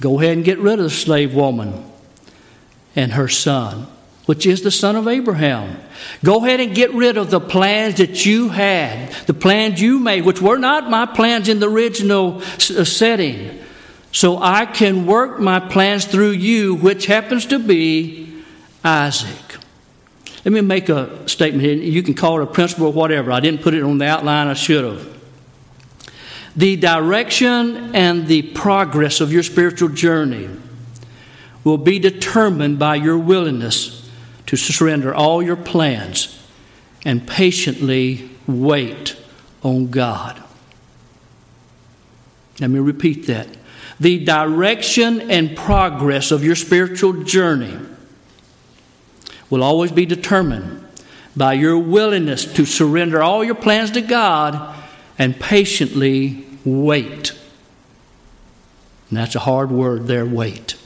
go 0.00 0.20
ahead 0.20 0.36
and 0.36 0.44
get 0.44 0.58
rid 0.58 0.78
of 0.78 0.84
the 0.84 0.90
slave 0.90 1.34
woman 1.34 1.84
and 2.94 3.12
her 3.12 3.28
son 3.28 3.86
which 4.26 4.44
is 4.44 4.62
the 4.62 4.70
son 4.70 4.96
of 4.96 5.08
Abraham. 5.08 5.80
Go 6.22 6.44
ahead 6.44 6.60
and 6.60 6.74
get 6.74 6.92
rid 6.92 7.16
of 7.16 7.30
the 7.30 7.40
plans 7.40 7.96
that 7.96 8.26
you 8.26 8.48
had, 8.48 9.12
the 9.26 9.34
plans 9.34 9.80
you 9.80 10.00
made, 10.00 10.24
which 10.24 10.42
were 10.42 10.58
not 10.58 10.90
my 10.90 11.06
plans 11.06 11.48
in 11.48 11.60
the 11.60 11.70
original 11.70 12.42
uh, 12.42 12.84
setting. 12.84 13.60
So 14.10 14.38
I 14.38 14.66
can 14.66 15.06
work 15.06 15.38
my 15.38 15.60
plans 15.60 16.04
through 16.04 16.32
you, 16.32 16.74
which 16.74 17.06
happens 17.06 17.46
to 17.46 17.58
be 17.58 18.42
Isaac. 18.84 19.58
Let 20.44 20.52
me 20.52 20.60
make 20.60 20.88
a 20.88 21.28
statement 21.28 21.62
here. 21.62 21.74
You 21.74 22.02
can 22.02 22.14
call 22.14 22.40
it 22.40 22.44
a 22.44 22.46
principle 22.46 22.86
or 22.86 22.92
whatever. 22.92 23.32
I 23.32 23.40
didn't 23.40 23.62
put 23.62 23.74
it 23.74 23.82
on 23.82 23.98
the 23.98 24.06
outline, 24.06 24.48
I 24.48 24.54
should 24.54 24.84
have. 24.84 25.16
The 26.56 26.76
direction 26.76 27.94
and 27.94 28.26
the 28.26 28.42
progress 28.42 29.20
of 29.20 29.32
your 29.32 29.42
spiritual 29.42 29.90
journey 29.90 30.48
will 31.62 31.78
be 31.78 31.98
determined 31.98 32.78
by 32.78 32.94
your 32.94 33.18
willingness 33.18 34.05
to 34.46 34.56
surrender 34.56 35.14
all 35.14 35.42
your 35.42 35.56
plans 35.56 36.32
and 37.04 37.26
patiently 37.26 38.30
wait 38.46 39.16
on 39.62 39.90
God. 39.90 40.42
Let 42.60 42.70
me 42.70 42.78
repeat 42.78 43.26
that. 43.26 43.48
The 43.98 44.24
direction 44.24 45.30
and 45.30 45.56
progress 45.56 46.30
of 46.30 46.44
your 46.44 46.54
spiritual 46.54 47.24
journey 47.24 47.78
will 49.50 49.62
always 49.62 49.92
be 49.92 50.06
determined 50.06 50.86
by 51.36 51.54
your 51.54 51.78
willingness 51.78 52.44
to 52.54 52.64
surrender 52.64 53.22
all 53.22 53.44
your 53.44 53.54
plans 53.54 53.90
to 53.92 54.00
God 54.00 54.74
and 55.18 55.38
patiently 55.38 56.46
wait. 56.64 57.32
And 59.08 59.18
that's 59.18 59.34
a 59.34 59.40
hard 59.40 59.70
word 59.70 60.06
there 60.06 60.26
wait 60.26 60.76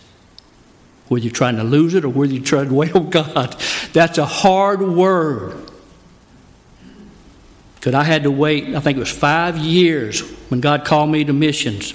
whether 1.10 1.24
you're 1.24 1.32
trying 1.32 1.56
to 1.56 1.64
lose 1.64 1.94
it 1.94 2.04
or 2.04 2.08
whether 2.08 2.32
you're 2.32 2.44
trying 2.44 2.68
to 2.68 2.74
wait 2.74 2.94
on 2.94 3.10
God. 3.10 3.56
That's 3.92 4.16
a 4.16 4.24
hard 4.24 4.80
word. 4.80 5.68
Because 7.74 7.94
I 7.94 8.04
had 8.04 8.22
to 8.22 8.30
wait, 8.30 8.76
I 8.76 8.80
think 8.80 8.96
it 8.96 9.00
was 9.00 9.10
five 9.10 9.58
years 9.58 10.20
when 10.50 10.60
God 10.60 10.84
called 10.84 11.10
me 11.10 11.24
to 11.24 11.32
missions. 11.32 11.94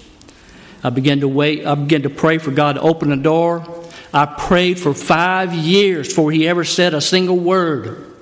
I 0.83 0.89
began 0.89 1.21
to 1.21 1.29
wait, 1.29 1.65
I 1.65 1.75
began 1.75 2.01
to 2.01 2.09
pray 2.09 2.39
for 2.39 2.51
God 2.51 2.73
to 2.73 2.81
open 2.81 3.09
the 3.09 3.15
door. 3.15 3.65
I 4.13 4.25
prayed 4.25 4.79
for 4.79 4.93
five 4.93 5.53
years 5.53 6.09
before 6.09 6.31
He 6.31 6.45
ever 6.45 6.65
said 6.65 6.93
a 6.93 6.99
single 6.99 7.37
word. 7.37 8.13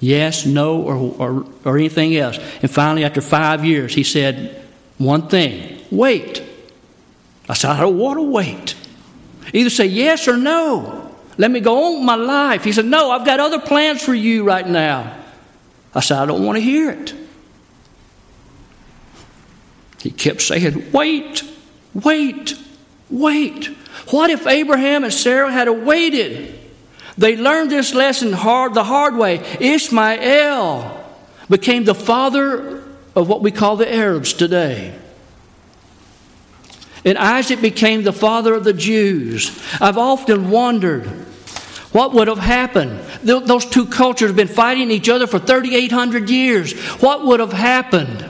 Yes, 0.00 0.44
no, 0.44 0.82
or, 0.82 0.96
or, 0.96 1.46
or 1.64 1.78
anything 1.78 2.14
else. 2.14 2.38
And 2.60 2.70
finally, 2.70 3.04
after 3.04 3.22
five 3.22 3.64
years, 3.64 3.94
He 3.94 4.04
said 4.04 4.62
one 4.98 5.28
thing 5.28 5.80
wait. 5.90 6.44
I 7.48 7.54
said, 7.54 7.70
I 7.70 7.80
don't 7.80 7.96
want 7.96 8.18
to 8.18 8.22
wait. 8.22 8.74
Either 9.52 9.70
say 9.70 9.86
yes 9.86 10.28
or 10.28 10.36
no. 10.36 11.14
Let 11.36 11.50
me 11.50 11.60
go 11.60 11.84
on 11.84 11.94
with 12.00 12.04
my 12.04 12.16
life. 12.16 12.64
He 12.64 12.72
said, 12.72 12.84
No, 12.84 13.10
I've 13.10 13.24
got 13.24 13.40
other 13.40 13.60
plans 13.60 14.02
for 14.02 14.14
you 14.14 14.44
right 14.44 14.66
now. 14.66 15.16
I 15.94 16.00
said, 16.00 16.18
I 16.18 16.26
don't 16.26 16.44
want 16.44 16.56
to 16.56 16.62
hear 16.62 16.90
it. 16.90 17.14
He 20.00 20.10
kept 20.10 20.42
saying, 20.42 20.90
Wait, 20.92 21.42
wait, 21.94 22.54
wait. 23.08 23.66
What 24.10 24.30
if 24.30 24.46
Abraham 24.46 25.04
and 25.04 25.12
Sarah 25.12 25.50
had 25.50 25.68
waited? 25.68 26.58
They 27.16 27.36
learned 27.36 27.70
this 27.70 27.94
lesson 27.94 28.32
hard 28.32 28.74
the 28.74 28.84
hard 28.84 29.16
way. 29.16 29.38
Ishmael 29.60 31.04
became 31.48 31.84
the 31.84 31.94
father 31.94 32.82
of 33.14 33.28
what 33.28 33.42
we 33.42 33.50
call 33.50 33.76
the 33.76 33.92
Arabs 33.92 34.32
today. 34.32 34.96
And 37.08 37.16
Isaac 37.16 37.62
became 37.62 38.02
the 38.02 38.12
father 38.12 38.52
of 38.52 38.64
the 38.64 38.74
Jews. 38.74 39.58
I've 39.80 39.96
often 39.96 40.50
wondered 40.50 41.06
what 41.90 42.12
would 42.12 42.28
have 42.28 42.38
happened. 42.38 43.00
Those 43.22 43.64
two 43.64 43.86
cultures 43.86 44.28
have 44.28 44.36
been 44.36 44.46
fighting 44.46 44.90
each 44.90 45.08
other 45.08 45.26
for 45.26 45.38
3,800 45.38 46.28
years. 46.28 46.78
What 47.00 47.24
would 47.24 47.40
have 47.40 47.54
happened 47.54 48.26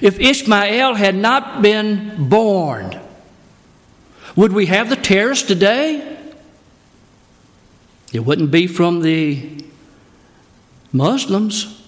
if 0.00 0.18
Ishmael 0.18 0.94
had 0.94 1.14
not 1.14 1.60
been 1.60 2.30
born? 2.30 2.98
Would 4.34 4.54
we 4.54 4.64
have 4.64 4.88
the 4.88 4.96
terrorists 4.96 5.46
today? 5.46 6.16
It 8.14 8.20
wouldn't 8.20 8.50
be 8.50 8.66
from 8.66 9.02
the 9.02 9.62
Muslims 10.90 11.86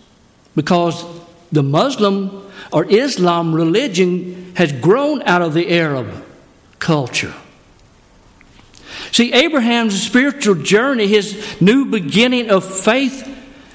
because 0.54 1.06
the 1.52 1.62
Muslim 1.62 2.50
or 2.70 2.84
Islam 2.84 3.54
religion 3.54 4.52
has 4.56 4.72
grown 4.72 5.22
out 5.22 5.40
of 5.40 5.54
the 5.54 5.72
Arab 5.72 6.23
culture. 6.84 7.34
See, 9.10 9.32
Abraham's 9.32 10.00
spiritual 10.00 10.56
journey, 10.56 11.06
his 11.06 11.60
new 11.60 11.86
beginning 11.86 12.50
of 12.50 12.62
faith, 12.62 13.26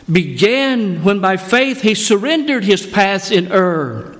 began 0.09 1.03
when 1.03 1.19
by 1.19 1.37
faith 1.37 1.81
he 1.81 1.95
surrendered 1.95 2.63
his 2.63 2.85
paths 2.85 3.31
in 3.31 3.51
Ur 3.51 4.15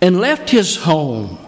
and 0.00 0.20
left 0.20 0.48
his 0.48 0.76
home. 0.76 1.38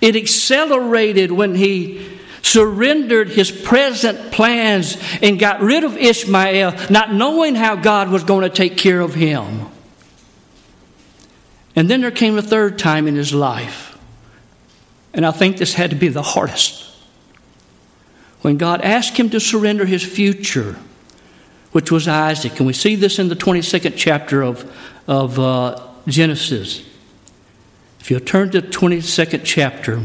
It 0.00 0.16
accelerated 0.16 1.30
when 1.30 1.54
he 1.54 2.18
surrendered 2.42 3.28
his 3.28 3.50
present 3.50 4.32
plans 4.32 4.96
and 5.20 5.38
got 5.38 5.60
rid 5.60 5.84
of 5.84 5.96
Ishmael, 5.96 6.74
not 6.90 7.12
knowing 7.12 7.54
how 7.54 7.76
God 7.76 8.08
was 8.08 8.24
going 8.24 8.42
to 8.42 8.50
take 8.50 8.78
care 8.78 9.00
of 9.00 9.14
him. 9.14 9.66
And 11.74 11.90
then 11.90 12.00
there 12.00 12.10
came 12.10 12.38
a 12.38 12.42
third 12.42 12.78
time 12.78 13.06
in 13.06 13.14
his 13.14 13.34
life 13.34 13.85
and 15.16 15.26
I 15.26 15.32
think 15.32 15.56
this 15.56 15.74
had 15.74 15.90
to 15.90 15.96
be 15.96 16.08
the 16.08 16.22
hardest. 16.22 16.84
When 18.42 18.58
God 18.58 18.82
asked 18.82 19.16
him 19.16 19.30
to 19.30 19.40
surrender 19.40 19.84
his 19.84 20.04
future, 20.04 20.76
which 21.76 21.90
was 21.90 22.08
Isaac. 22.08 22.56
And 22.58 22.66
we 22.66 22.72
see 22.72 22.96
this 22.96 23.18
in 23.18 23.28
the 23.28 23.36
22nd 23.36 23.94
chapter 23.96 24.42
of, 24.42 24.74
of 25.06 25.38
uh, 25.38 25.86
Genesis. 26.06 26.82
If 28.00 28.10
you'll 28.10 28.20
turn 28.20 28.50
to 28.52 28.62
the 28.62 28.68
22nd 28.68 29.42
chapter, 29.44 30.02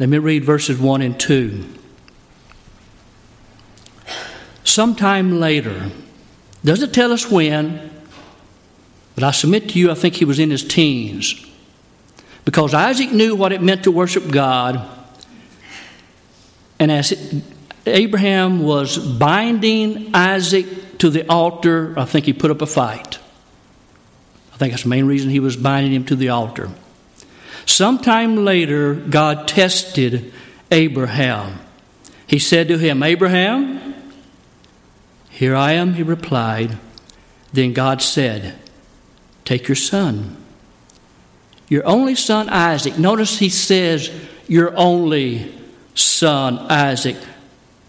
let 0.00 0.08
me 0.08 0.18
read 0.18 0.44
verses 0.44 0.78
1 0.78 1.02
and 1.02 1.20
2. 1.20 1.64
Sometime 4.64 5.38
later, 5.38 5.90
doesn't 6.64 6.92
tell 6.92 7.12
us 7.12 7.30
when, 7.30 7.90
but 9.14 9.22
I 9.22 9.30
submit 9.30 9.68
to 9.68 9.78
you, 9.78 9.90
I 9.90 9.94
think 9.94 10.16
he 10.16 10.24
was 10.24 10.40
in 10.40 10.50
his 10.50 10.64
teens. 10.64 11.46
Because 12.44 12.74
Isaac 12.74 13.12
knew 13.12 13.34
what 13.34 13.52
it 13.52 13.62
meant 13.62 13.84
to 13.84 13.90
worship 13.90 14.28
God. 14.28 14.88
And 16.78 16.90
as 16.90 17.42
Abraham 17.86 18.62
was 18.62 18.98
binding 18.98 20.14
Isaac 20.14 20.98
to 20.98 21.10
the 21.10 21.28
altar, 21.28 21.94
I 21.96 22.04
think 22.04 22.26
he 22.26 22.32
put 22.32 22.50
up 22.50 22.62
a 22.62 22.66
fight. 22.66 23.18
I 24.52 24.56
think 24.56 24.72
that's 24.72 24.82
the 24.84 24.88
main 24.88 25.06
reason 25.06 25.30
he 25.30 25.40
was 25.40 25.56
binding 25.56 25.92
him 25.92 26.04
to 26.06 26.16
the 26.16 26.30
altar. 26.30 26.70
Sometime 27.66 28.44
later, 28.44 28.94
God 28.94 29.46
tested 29.46 30.32
Abraham. 30.70 31.60
He 32.26 32.38
said 32.38 32.68
to 32.68 32.78
him, 32.78 33.02
Abraham, 33.02 33.94
here 35.30 35.54
I 35.54 35.72
am, 35.72 35.94
he 35.94 36.02
replied. 36.02 36.78
Then 37.52 37.72
God 37.72 38.02
said, 38.02 38.58
Take 39.44 39.68
your 39.68 39.76
son, 39.76 40.41
your 41.72 41.86
only 41.86 42.14
son 42.14 42.50
Isaac. 42.50 42.98
Notice 42.98 43.38
he 43.38 43.48
says, 43.48 44.10
Your 44.46 44.76
only 44.76 45.58
son 45.94 46.58
Isaac. 46.58 47.16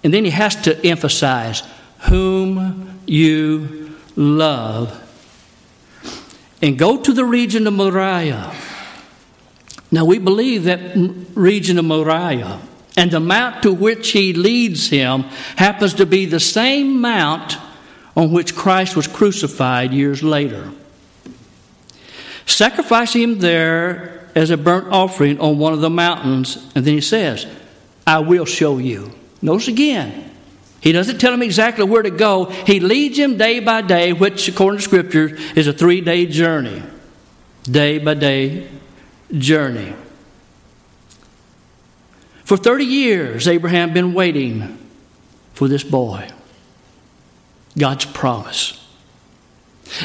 And 0.05 0.13
then 0.13 0.23
he 0.23 0.31
has 0.31 0.55
to 0.61 0.87
emphasize, 0.87 1.63
Whom 2.03 3.01
you 3.05 3.93
love. 4.15 4.97
And 6.61 6.79
go 6.79 6.95
to 6.95 7.11
the 7.11 7.25
region 7.25 7.67
of 7.67 7.73
Moriah. 7.73 8.55
Now 9.91 10.05
we 10.05 10.17
believe 10.17 10.63
that 10.63 10.79
region 11.35 11.77
of 11.77 11.83
Moriah 11.83 12.61
and 12.95 13.11
the 13.11 13.19
mount 13.19 13.63
to 13.63 13.73
which 13.73 14.11
he 14.11 14.31
leads 14.31 14.87
him 14.87 15.23
happens 15.57 15.95
to 15.95 16.05
be 16.05 16.25
the 16.25 16.39
same 16.39 17.01
mount 17.01 17.57
on 18.15 18.31
which 18.31 18.55
Christ 18.55 18.95
was 18.95 19.07
crucified 19.07 19.91
years 19.91 20.23
later. 20.23 20.71
Sacrificing 22.45 23.21
him 23.21 23.39
there 23.39 24.29
as 24.35 24.49
a 24.49 24.57
burnt 24.57 24.87
offering 24.91 25.39
on 25.39 25.59
one 25.59 25.73
of 25.73 25.81
the 25.81 25.89
mountains, 25.89 26.57
and 26.75 26.85
then 26.85 26.95
he 26.95 27.01
says, 27.01 27.45
I 28.05 28.19
will 28.19 28.45
show 28.45 28.77
you. 28.77 29.11
Notice 29.41 29.67
again, 29.67 30.31
he 30.81 30.91
doesn't 30.91 31.19
tell 31.19 31.33
him 31.33 31.41
exactly 31.41 31.85
where 31.85 32.03
to 32.03 32.09
go. 32.09 32.45
He 32.45 32.79
leads 32.79 33.17
him 33.17 33.37
day 33.37 33.59
by 33.59 33.81
day, 33.81 34.11
which, 34.11 34.47
according 34.49 34.79
to 34.79 34.83
Scripture, 34.83 35.37
is 35.55 35.67
a 35.67 35.73
three 35.73 36.01
day 36.01 36.25
journey. 36.25 36.83
Day 37.63 37.99
by 37.99 38.15
day 38.15 38.67
journey. 39.31 39.95
For 42.43 42.57
30 42.57 42.83
years, 42.83 43.47
Abraham 43.47 43.93
been 43.93 44.13
waiting 44.13 44.77
for 45.53 45.69
this 45.69 45.83
boy. 45.83 46.29
God's 47.77 48.05
promise. 48.05 48.82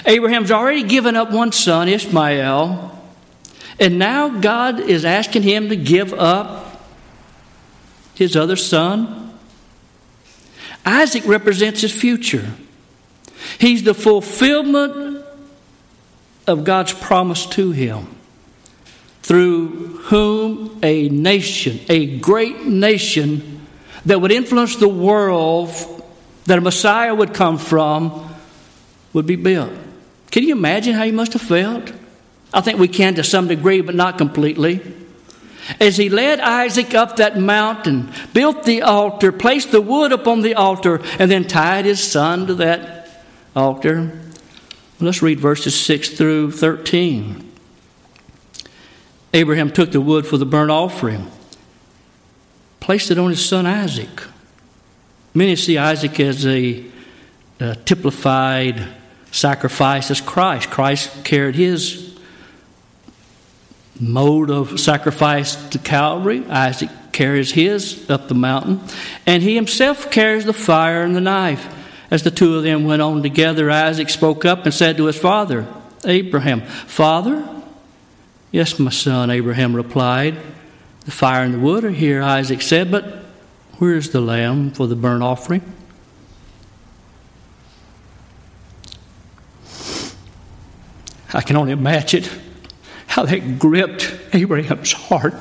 Abraham's 0.06 0.50
already 0.50 0.82
given 0.82 1.16
up 1.16 1.30
one 1.30 1.52
son, 1.52 1.88
Ishmael, 1.88 2.98
and 3.80 3.98
now 3.98 4.28
God 4.28 4.80
is 4.80 5.04
asking 5.04 5.42
him 5.42 5.68
to 5.68 5.76
give 5.76 6.12
up 6.12 6.82
his 8.14 8.36
other 8.36 8.56
son. 8.56 9.38
Isaac 10.84 11.24
represents 11.26 11.82
his 11.82 11.92
future. 11.92 12.50
He's 13.58 13.82
the 13.82 13.94
fulfillment 13.94 15.24
of 16.46 16.64
God's 16.64 16.92
promise 16.92 17.46
to 17.46 17.70
him 17.70 18.08
through 19.22 19.98
whom 20.04 20.78
a 20.82 21.08
nation, 21.10 21.78
a 21.88 22.18
great 22.18 22.64
nation 22.64 23.66
that 24.06 24.20
would 24.20 24.32
influence 24.32 24.76
the 24.76 24.88
world 24.88 25.70
that 26.46 26.56
a 26.56 26.60
Messiah 26.60 27.14
would 27.14 27.34
come 27.34 27.58
from, 27.58 28.27
would 29.12 29.26
be 29.26 29.36
built. 29.36 29.72
Can 30.30 30.44
you 30.44 30.52
imagine 30.54 30.94
how 30.94 31.04
he 31.04 31.12
must 31.12 31.32
have 31.32 31.42
felt? 31.42 31.92
I 32.52 32.60
think 32.60 32.78
we 32.78 32.88
can 32.88 33.14
to 33.14 33.24
some 33.24 33.48
degree, 33.48 33.80
but 33.80 33.94
not 33.94 34.18
completely. 34.18 34.80
As 35.80 35.96
he 35.96 36.08
led 36.08 36.40
Isaac 36.40 36.94
up 36.94 37.16
that 37.16 37.38
mountain, 37.38 38.10
built 38.32 38.64
the 38.64 38.82
altar, 38.82 39.32
placed 39.32 39.70
the 39.70 39.82
wood 39.82 40.12
upon 40.12 40.40
the 40.40 40.54
altar, 40.54 41.00
and 41.18 41.30
then 41.30 41.46
tied 41.46 41.84
his 41.84 42.02
son 42.02 42.46
to 42.46 42.54
that 42.54 43.24
altar. 43.54 44.18
Let's 45.00 45.22
read 45.22 45.38
verses 45.38 45.78
6 45.78 46.10
through 46.10 46.52
13. 46.52 47.44
Abraham 49.34 49.70
took 49.70 49.92
the 49.92 50.00
wood 50.00 50.26
for 50.26 50.38
the 50.38 50.46
burnt 50.46 50.70
offering, 50.70 51.30
placed 52.80 53.10
it 53.10 53.18
on 53.18 53.30
his 53.30 53.44
son 53.44 53.66
Isaac. 53.66 54.22
Many 55.34 55.54
see 55.54 55.76
Isaac 55.76 56.18
as 56.18 56.46
a, 56.46 56.84
a 57.60 57.76
typified 57.76 58.86
sacrifice 59.30 60.10
as 60.10 60.20
Christ. 60.20 60.70
Christ 60.70 61.24
carried 61.24 61.54
his 61.54 62.18
mode 64.00 64.50
of 64.50 64.78
sacrifice 64.78 65.56
to 65.70 65.78
Calvary. 65.78 66.44
Isaac 66.48 66.90
carries 67.12 67.52
his 67.52 68.08
up 68.08 68.28
the 68.28 68.34
mountain. 68.34 68.80
And 69.26 69.42
he 69.42 69.54
himself 69.54 70.10
carries 70.10 70.44
the 70.44 70.52
fire 70.52 71.02
and 71.02 71.16
the 71.16 71.20
knife. 71.20 71.74
As 72.10 72.22
the 72.22 72.30
two 72.30 72.56
of 72.56 72.62
them 72.62 72.84
went 72.84 73.02
on 73.02 73.22
together, 73.22 73.70
Isaac 73.70 74.08
spoke 74.08 74.44
up 74.44 74.64
and 74.64 74.72
said 74.72 74.96
to 74.96 75.06
his 75.06 75.18
father, 75.18 75.66
Abraham, 76.04 76.62
Father, 76.62 77.46
Yes, 78.50 78.78
my 78.78 78.90
son, 78.90 79.30
Abraham 79.30 79.76
replied. 79.76 80.38
The 81.04 81.10
fire 81.10 81.44
and 81.44 81.54
the 81.54 81.58
wood 81.58 81.84
are 81.84 81.90
here, 81.90 82.22
Isaac 82.22 82.62
said, 82.62 82.90
but 82.90 83.04
where 83.78 83.94
is 83.94 84.10
the 84.10 84.20
lamb 84.20 84.70
for 84.70 84.86
the 84.86 84.96
burnt 84.96 85.22
offering? 85.22 85.62
I 91.38 91.40
can 91.40 91.54
only 91.54 91.70
imagine 91.70 92.24
how 93.06 93.24
that 93.24 93.60
gripped 93.60 94.12
Abraham's 94.32 94.90
heart. 94.90 95.36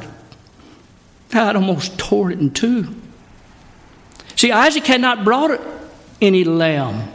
How 1.31 1.49
it 1.49 1.55
almost 1.55 1.97
tore 1.97 2.29
it 2.29 2.38
in 2.38 2.51
two. 2.51 2.95
See, 4.36 4.51
Isaac 4.51 4.86
had 4.86 5.01
not 5.01 5.23
brought 5.23 5.60
any 6.21 6.43
lamb 6.43 7.12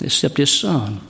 except 0.00 0.36
his 0.36 0.52
son. 0.52 1.00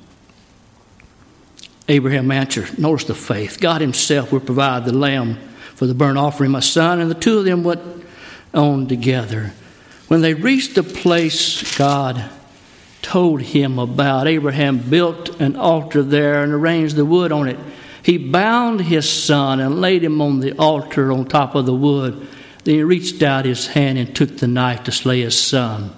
Abraham 1.89 2.31
answered, 2.31 2.79
Notice 2.79 3.07
the 3.07 3.15
faith. 3.15 3.59
God 3.59 3.81
Himself 3.81 4.33
will 4.33 4.41
provide 4.41 4.85
the 4.85 4.93
lamb 4.93 5.39
for 5.77 5.87
the 5.87 5.95
burnt 5.95 6.19
offering, 6.19 6.51
my 6.51 6.61
son. 6.61 7.01
And 7.01 7.11
the 7.11 7.15
two 7.15 7.39
of 7.39 7.47
them 7.47 7.65
went 7.65 7.81
on 8.53 8.87
together. 8.87 9.55
When 10.09 10.21
they 10.21 10.35
reached 10.35 10.75
the 10.75 10.83
place 10.83 11.75
God 11.79 12.31
told 13.07 13.41
him 13.41 13.79
about, 13.79 14.27
Abraham 14.27 14.79
built 14.79 15.41
an 15.41 15.55
altar 15.55 16.03
there 16.03 16.43
and 16.43 16.53
arranged 16.53 16.97
the 16.97 17.05
wood 17.05 17.31
on 17.31 17.47
it. 17.47 17.57
He 18.03 18.19
bound 18.19 18.81
his 18.81 19.09
son 19.09 19.61
and 19.61 19.81
laid 19.81 20.03
him 20.03 20.21
on 20.21 20.41
the 20.41 20.59
altar 20.59 21.13
on 21.13 21.25
top 21.25 21.55
of 21.55 21.67
the 21.67 21.75
wood. 21.75 22.27
Then 22.65 22.75
he 22.75 22.83
reached 22.83 23.23
out 23.23 23.45
his 23.45 23.69
hand 23.69 23.97
and 23.97 24.15
took 24.15 24.39
the 24.39 24.49
knife 24.49 24.83
to 24.85 24.93
slay 24.93 25.21
his 25.21 25.39
son. 25.39 25.97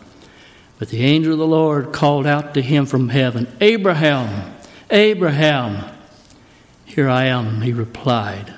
But 0.79 0.91
the 0.91 1.03
angel 1.03 1.33
of 1.33 1.39
the 1.39 1.47
Lord 1.47 1.95
called 1.95 2.27
out 2.27 2.53
to 2.55 2.61
him 2.61 2.85
from 2.85 3.09
heaven, 3.09 3.49
Abraham. 3.63 4.55
Abraham, 4.91 5.91
here 6.85 7.09
I 7.09 7.25
am, 7.25 7.63
he 7.63 7.73
replied. 7.73 8.53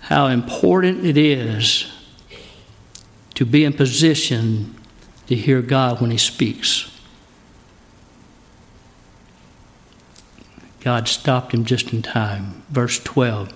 How 0.00 0.28
important 0.28 1.04
it 1.04 1.18
is 1.18 1.92
to 3.34 3.44
be 3.44 3.64
in 3.64 3.74
position 3.74 4.74
to 5.28 5.34
hear 5.34 5.62
God 5.62 6.00
when 6.00 6.10
he 6.10 6.18
speaks. 6.18 6.90
God 10.80 11.08
stopped 11.08 11.52
him 11.52 11.64
just 11.64 11.92
in 11.92 12.02
time. 12.02 12.62
Verse 12.70 13.00
12. 13.00 13.52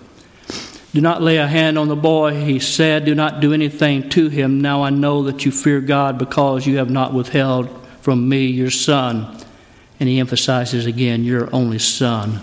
Do 0.93 0.99
not 0.99 1.21
lay 1.21 1.37
a 1.37 1.47
hand 1.47 1.77
on 1.77 1.87
the 1.87 1.95
boy, 1.95 2.43
he 2.43 2.59
said. 2.59 3.05
Do 3.05 3.15
not 3.15 3.39
do 3.39 3.53
anything 3.53 4.09
to 4.09 4.27
him. 4.27 4.59
Now 4.59 4.83
I 4.83 4.89
know 4.89 5.23
that 5.23 5.45
you 5.45 5.51
fear 5.51 5.79
God 5.79 6.17
because 6.17 6.67
you 6.67 6.77
have 6.77 6.89
not 6.89 7.13
withheld 7.13 7.69
from 8.01 8.27
me 8.27 8.47
your 8.47 8.71
son 8.71 9.41
and 10.01 10.09
he 10.09 10.19
emphasizes 10.19 10.87
again, 10.87 11.23
your 11.23 11.47
only 11.53 11.77
son. 11.77 12.41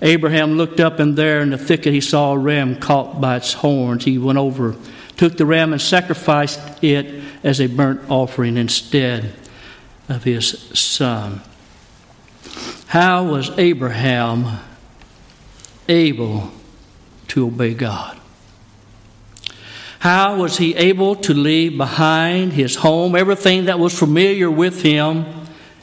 Abraham 0.00 0.56
looked 0.56 0.80
up, 0.80 1.00
and 1.00 1.16
there 1.16 1.40
in 1.40 1.50
the 1.50 1.58
thicket 1.58 1.92
he 1.92 2.00
saw 2.00 2.32
a 2.32 2.38
ram 2.38 2.76
caught 2.76 3.20
by 3.20 3.36
its 3.36 3.52
horns. 3.52 4.06
He 4.06 4.16
went 4.16 4.38
over, 4.38 4.74
took 5.18 5.36
the 5.36 5.44
ram, 5.44 5.72
and 5.72 5.82
sacrificed 5.82 6.82
it 6.82 7.22
as 7.44 7.60
a 7.60 7.66
burnt 7.66 8.00
offering 8.08 8.56
instead 8.56 9.34
of 10.08 10.24
his 10.24 10.48
son. 10.78 11.42
How 12.86 13.24
was 13.24 13.50
Abraham 13.58 14.60
able 15.88 16.50
to 17.28 17.46
obey 17.46 17.74
God? 17.74 18.18
How 19.98 20.36
was 20.36 20.58
he 20.58 20.76
able 20.76 21.16
to 21.16 21.34
leave 21.34 21.76
behind 21.76 22.52
his 22.52 22.76
home, 22.76 23.16
everything 23.16 23.64
that 23.64 23.78
was 23.78 23.98
familiar 23.98 24.50
with 24.50 24.82
him? 24.82 25.26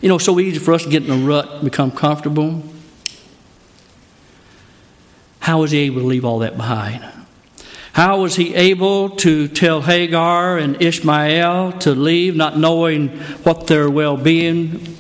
You 0.02 0.10
know, 0.10 0.17
so 0.17 0.39
easy 0.39 0.60
for 0.60 0.74
us 0.74 0.84
to 0.84 0.89
get 0.89 1.04
in 1.04 1.12
a 1.12 1.17
rut, 1.17 1.63
become 1.63 1.91
comfortable. 1.91 2.63
How 5.39 5.60
was 5.60 5.71
he 5.71 5.80
able 5.80 6.02
to 6.02 6.08
leave 6.08 6.24
all 6.24 6.39
that 6.39 6.56
behind? 6.56 7.06
How 7.95 8.21
was 8.21 8.36
he 8.36 8.53
able 8.53 9.10
to 9.17 9.47
tell 9.47 9.81
Hagar 9.81 10.58
and 10.58 10.81
Ishmael 10.81 11.71
to 11.79 11.95
leave, 11.95 12.36
not 12.36 12.58
knowing 12.58 13.10
what 13.43 13.67
their 13.67 13.89
well 13.89 14.17
being 14.17 14.97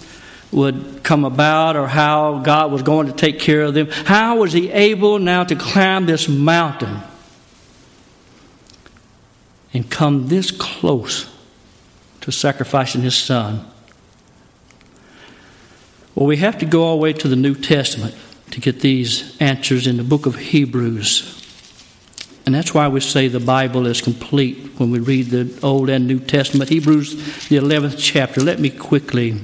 would 0.51 1.01
come 1.03 1.25
about 1.25 1.75
or 1.75 1.87
how 1.87 2.39
God 2.39 2.71
was 2.71 2.81
going 2.81 3.07
to 3.07 3.13
take 3.13 3.39
care 3.39 3.61
of 3.61 3.73
them? 3.73 3.89
How 3.91 4.37
was 4.37 4.53
he 4.53 4.71
able 4.71 5.19
now 5.19 5.43
to 5.43 5.55
climb 5.55 6.05
this 6.05 6.27
mountain? 6.27 7.01
and 9.75 9.91
come 9.91 10.29
this 10.29 10.51
close 10.51 11.29
to 12.21 12.31
sacrificing 12.31 13.01
his 13.01 13.13
son? 13.13 13.69
Well, 16.15 16.25
we 16.25 16.37
have 16.37 16.57
to 16.59 16.65
go 16.65 16.83
all 16.83 16.95
the 16.95 17.01
way 17.01 17.11
to 17.11 17.27
the 17.27 17.35
New 17.35 17.55
Testament 17.55 18.15
to 18.51 18.61
get 18.61 18.79
these 18.79 19.35
answers 19.41 19.85
in 19.85 19.97
the 19.97 20.03
book 20.05 20.25
of 20.25 20.37
Hebrews. 20.37 21.44
And 22.45 22.53
that's 22.53 22.73
why 22.73 22.87
we 22.87 22.99
say 22.99 23.27
the 23.27 23.39
Bible 23.39 23.87
is 23.87 24.01
complete 24.01 24.57
when 24.77 24.91
we 24.91 24.99
read 24.99 25.27
the 25.27 25.59
Old 25.63 25.89
and 25.89 26.07
New 26.07 26.19
Testament. 26.19 26.69
Hebrews, 26.69 27.47
the 27.47 27.57
11th 27.57 27.95
chapter. 27.97 28.41
Let 28.41 28.59
me 28.59 28.69
quickly 28.69 29.41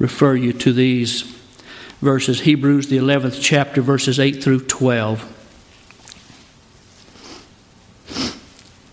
refer 0.00 0.34
you 0.34 0.52
to 0.54 0.72
these 0.72 1.22
verses. 2.00 2.40
Hebrews, 2.40 2.88
the 2.88 2.96
11th 2.96 3.38
chapter, 3.40 3.80
verses 3.80 4.18
8 4.18 4.42
through 4.42 4.66
12. 4.66 5.30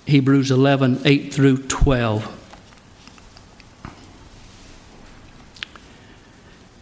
Hebrews 0.06 0.52
11 0.52 1.02
8 1.06 1.34
through 1.34 1.58
12. 1.68 2.41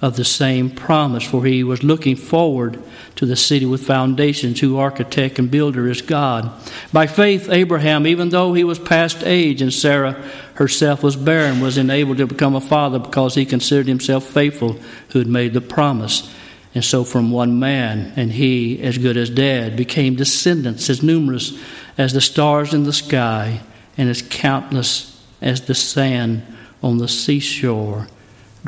of 0.00 0.14
the 0.14 0.24
same 0.24 0.70
promise, 0.70 1.24
for 1.24 1.44
he 1.44 1.64
was 1.64 1.82
looking 1.82 2.14
forward 2.14 2.80
to 3.16 3.26
the 3.26 3.34
city 3.34 3.66
with 3.66 3.84
foundations, 3.84 4.60
whose 4.60 4.76
architect 4.76 5.38
and 5.40 5.50
builder 5.50 5.88
is 5.88 6.02
God. 6.02 6.50
By 6.92 7.08
faith, 7.08 7.48
Abraham, 7.50 8.06
even 8.06 8.28
though 8.28 8.54
he 8.54 8.62
was 8.62 8.78
past 8.78 9.24
age 9.24 9.60
and 9.60 9.72
Sarah 9.72 10.12
herself 10.54 11.02
was 11.02 11.16
barren, 11.16 11.60
was 11.60 11.78
enabled 11.78 12.18
to 12.18 12.28
become 12.28 12.54
a 12.54 12.60
father 12.60 13.00
because 13.00 13.34
he 13.34 13.44
considered 13.44 13.88
himself 13.88 14.24
faithful 14.24 14.76
who 15.10 15.18
had 15.18 15.28
made 15.28 15.52
the 15.52 15.60
promise. 15.60 16.32
And 16.74 16.84
so, 16.84 17.02
from 17.02 17.32
one 17.32 17.58
man, 17.58 18.12
and 18.14 18.30
he, 18.30 18.80
as 18.80 18.98
good 18.98 19.16
as 19.16 19.30
dead, 19.30 19.76
became 19.76 20.14
descendants 20.14 20.88
as 20.88 21.02
numerous 21.02 21.58
as 21.96 22.12
the 22.12 22.20
stars 22.20 22.72
in 22.72 22.84
the 22.84 22.92
sky 22.92 23.62
and 23.96 24.08
as 24.08 24.22
countless 24.22 25.20
as 25.40 25.62
the 25.62 25.74
sand 25.74 26.42
on 26.82 26.98
the 26.98 27.08
seashore. 27.08 28.06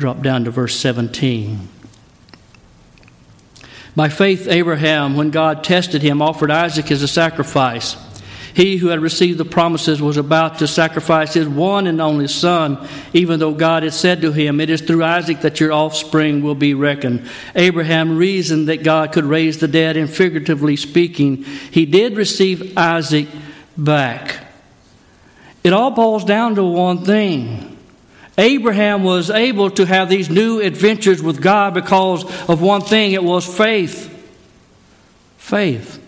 Drop 0.01 0.23
down 0.23 0.45
to 0.45 0.49
verse 0.49 0.75
17. 0.77 1.69
By 3.95 4.09
faith, 4.09 4.47
Abraham, 4.47 5.15
when 5.15 5.29
God 5.29 5.63
tested 5.63 6.01
him, 6.01 6.23
offered 6.23 6.49
Isaac 6.49 6.89
as 6.89 7.03
a 7.03 7.07
sacrifice. 7.07 7.95
He 8.55 8.77
who 8.77 8.87
had 8.87 8.99
received 8.99 9.37
the 9.37 9.45
promises 9.45 10.01
was 10.01 10.17
about 10.17 10.57
to 10.57 10.67
sacrifice 10.67 11.35
his 11.35 11.47
one 11.47 11.85
and 11.85 12.01
only 12.01 12.27
son, 12.27 12.89
even 13.13 13.39
though 13.39 13.53
God 13.53 13.83
had 13.83 13.93
said 13.93 14.21
to 14.21 14.31
him, 14.31 14.59
It 14.59 14.71
is 14.71 14.81
through 14.81 15.03
Isaac 15.03 15.41
that 15.41 15.59
your 15.59 15.71
offspring 15.71 16.41
will 16.41 16.55
be 16.55 16.73
reckoned. 16.73 17.29
Abraham 17.53 18.17
reasoned 18.17 18.69
that 18.69 18.81
God 18.81 19.11
could 19.11 19.25
raise 19.25 19.59
the 19.59 19.67
dead, 19.67 19.97
and 19.97 20.09
figuratively 20.09 20.77
speaking, 20.77 21.43
he 21.43 21.85
did 21.85 22.17
receive 22.17 22.75
Isaac 22.75 23.27
back. 23.77 24.47
It 25.63 25.73
all 25.73 25.91
boils 25.91 26.25
down 26.25 26.55
to 26.55 26.63
one 26.63 27.05
thing 27.05 27.70
Abraham 28.37 29.03
was 29.03 29.29
able 29.29 29.69
to 29.71 29.85
have 29.85 30.09
these 30.09 30.29
new 30.29 30.61
adventures 30.61 31.21
with 31.21 31.41
God 31.41 31.73
because 31.73 32.23
of 32.49 32.61
one 32.61 32.81
thing 32.81 33.11
it 33.11 33.23
was 33.23 33.45
faith. 33.45 34.07
Faith. 35.37 36.01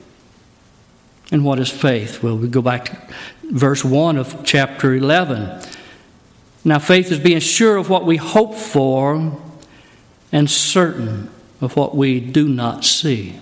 And 1.31 1.43
what 1.43 1.59
is 1.59 1.69
faith? 1.69 2.23
Well, 2.23 2.37
we 2.37 2.47
go 2.47 2.61
back 2.61 2.85
to 2.85 3.13
verse 3.51 3.83
1 3.83 4.17
of 4.17 4.43
chapter 4.43 4.93
11. 4.93 5.61
Now, 6.65 6.79
faith 6.79 7.11
is 7.11 7.19
being 7.19 7.39
sure 7.39 7.75
of 7.75 7.89
what 7.89 8.05
we 8.05 8.17
hope 8.17 8.55
for 8.55 9.37
and 10.31 10.49
certain 10.49 11.29
of 11.59 11.75
what 11.75 11.95
we 11.95 12.19
do 12.19 12.47
not 12.47 12.85
see. 12.85 13.39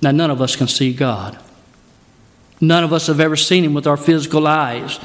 Now, 0.00 0.12
none 0.12 0.30
of 0.30 0.40
us 0.40 0.56
can 0.56 0.66
see 0.66 0.92
God. 0.92 1.38
None 2.60 2.84
of 2.84 2.92
us 2.92 3.08
have 3.08 3.20
ever 3.20 3.36
seen 3.36 3.64
Him 3.64 3.74
with 3.74 3.86
our 3.86 3.96
physical 3.96 4.46
eyes 4.46 4.98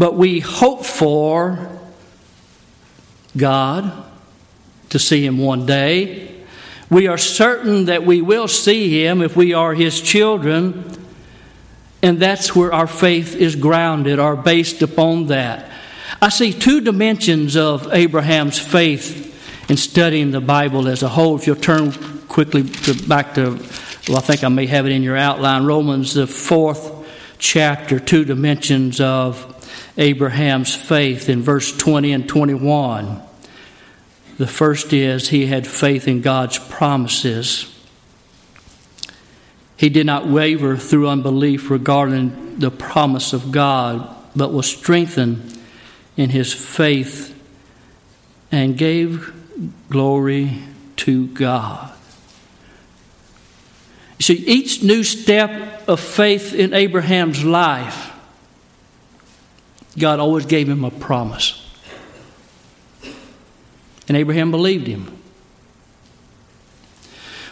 but 0.00 0.14
we 0.14 0.40
hope 0.40 0.86
for 0.86 1.78
God 3.36 3.92
to 4.88 4.98
see 4.98 5.26
Him 5.26 5.36
one 5.36 5.66
day. 5.66 6.42
We 6.88 7.06
are 7.06 7.18
certain 7.18 7.84
that 7.84 8.06
we 8.06 8.22
will 8.22 8.48
see 8.48 9.04
Him 9.04 9.20
if 9.20 9.36
we 9.36 9.52
are 9.52 9.74
His 9.74 10.00
children, 10.00 10.90
and 12.02 12.18
that's 12.18 12.56
where 12.56 12.72
our 12.72 12.86
faith 12.86 13.36
is 13.36 13.56
grounded 13.56 14.18
or 14.18 14.36
based 14.36 14.80
upon 14.80 15.26
that. 15.26 15.70
I 16.22 16.30
see 16.30 16.54
two 16.54 16.80
dimensions 16.80 17.54
of 17.54 17.92
Abraham's 17.92 18.58
faith 18.58 19.68
in 19.68 19.76
studying 19.76 20.30
the 20.30 20.40
Bible 20.40 20.88
as 20.88 21.02
a 21.02 21.10
whole. 21.10 21.36
If 21.36 21.46
you'll 21.46 21.56
turn 21.56 21.92
quickly 22.26 22.62
to, 22.62 22.94
back 23.06 23.34
to, 23.34 23.50
well, 24.08 24.16
I 24.16 24.22
think 24.22 24.44
I 24.44 24.48
may 24.48 24.64
have 24.64 24.86
it 24.86 24.92
in 24.92 25.02
your 25.02 25.18
outline, 25.18 25.66
Romans, 25.66 26.14
the 26.14 26.26
fourth 26.26 26.90
chapter, 27.38 28.00
two 28.00 28.24
dimensions 28.24 28.98
of 28.98 29.58
Abraham's 30.00 30.74
faith 30.74 31.28
in 31.28 31.42
verse 31.42 31.76
20 31.76 32.12
and 32.12 32.28
21. 32.28 33.20
The 34.38 34.46
first 34.46 34.94
is 34.94 35.28
he 35.28 35.44
had 35.44 35.66
faith 35.66 36.08
in 36.08 36.22
God's 36.22 36.58
promises. 36.58 37.66
He 39.76 39.90
did 39.90 40.06
not 40.06 40.26
waver 40.26 40.78
through 40.78 41.08
unbelief 41.08 41.70
regarding 41.70 42.58
the 42.58 42.70
promise 42.70 43.34
of 43.34 43.52
God, 43.52 44.08
but 44.34 44.54
was 44.54 44.66
strengthened 44.66 45.58
in 46.16 46.30
his 46.30 46.52
faith 46.52 47.36
and 48.50 48.78
gave 48.78 49.30
glory 49.90 50.62
to 50.96 51.26
God. 51.28 51.92
See, 54.18 54.34
each 54.34 54.82
new 54.82 55.02
step 55.02 55.86
of 55.86 56.00
faith 56.00 56.54
in 56.54 56.72
Abraham's 56.72 57.44
life 57.44 58.12
God 60.00 60.18
always 60.18 60.46
gave 60.46 60.68
him 60.68 60.84
a 60.84 60.90
promise. 60.90 61.66
And 64.08 64.16
Abraham 64.16 64.50
believed 64.50 64.86
him. 64.88 65.16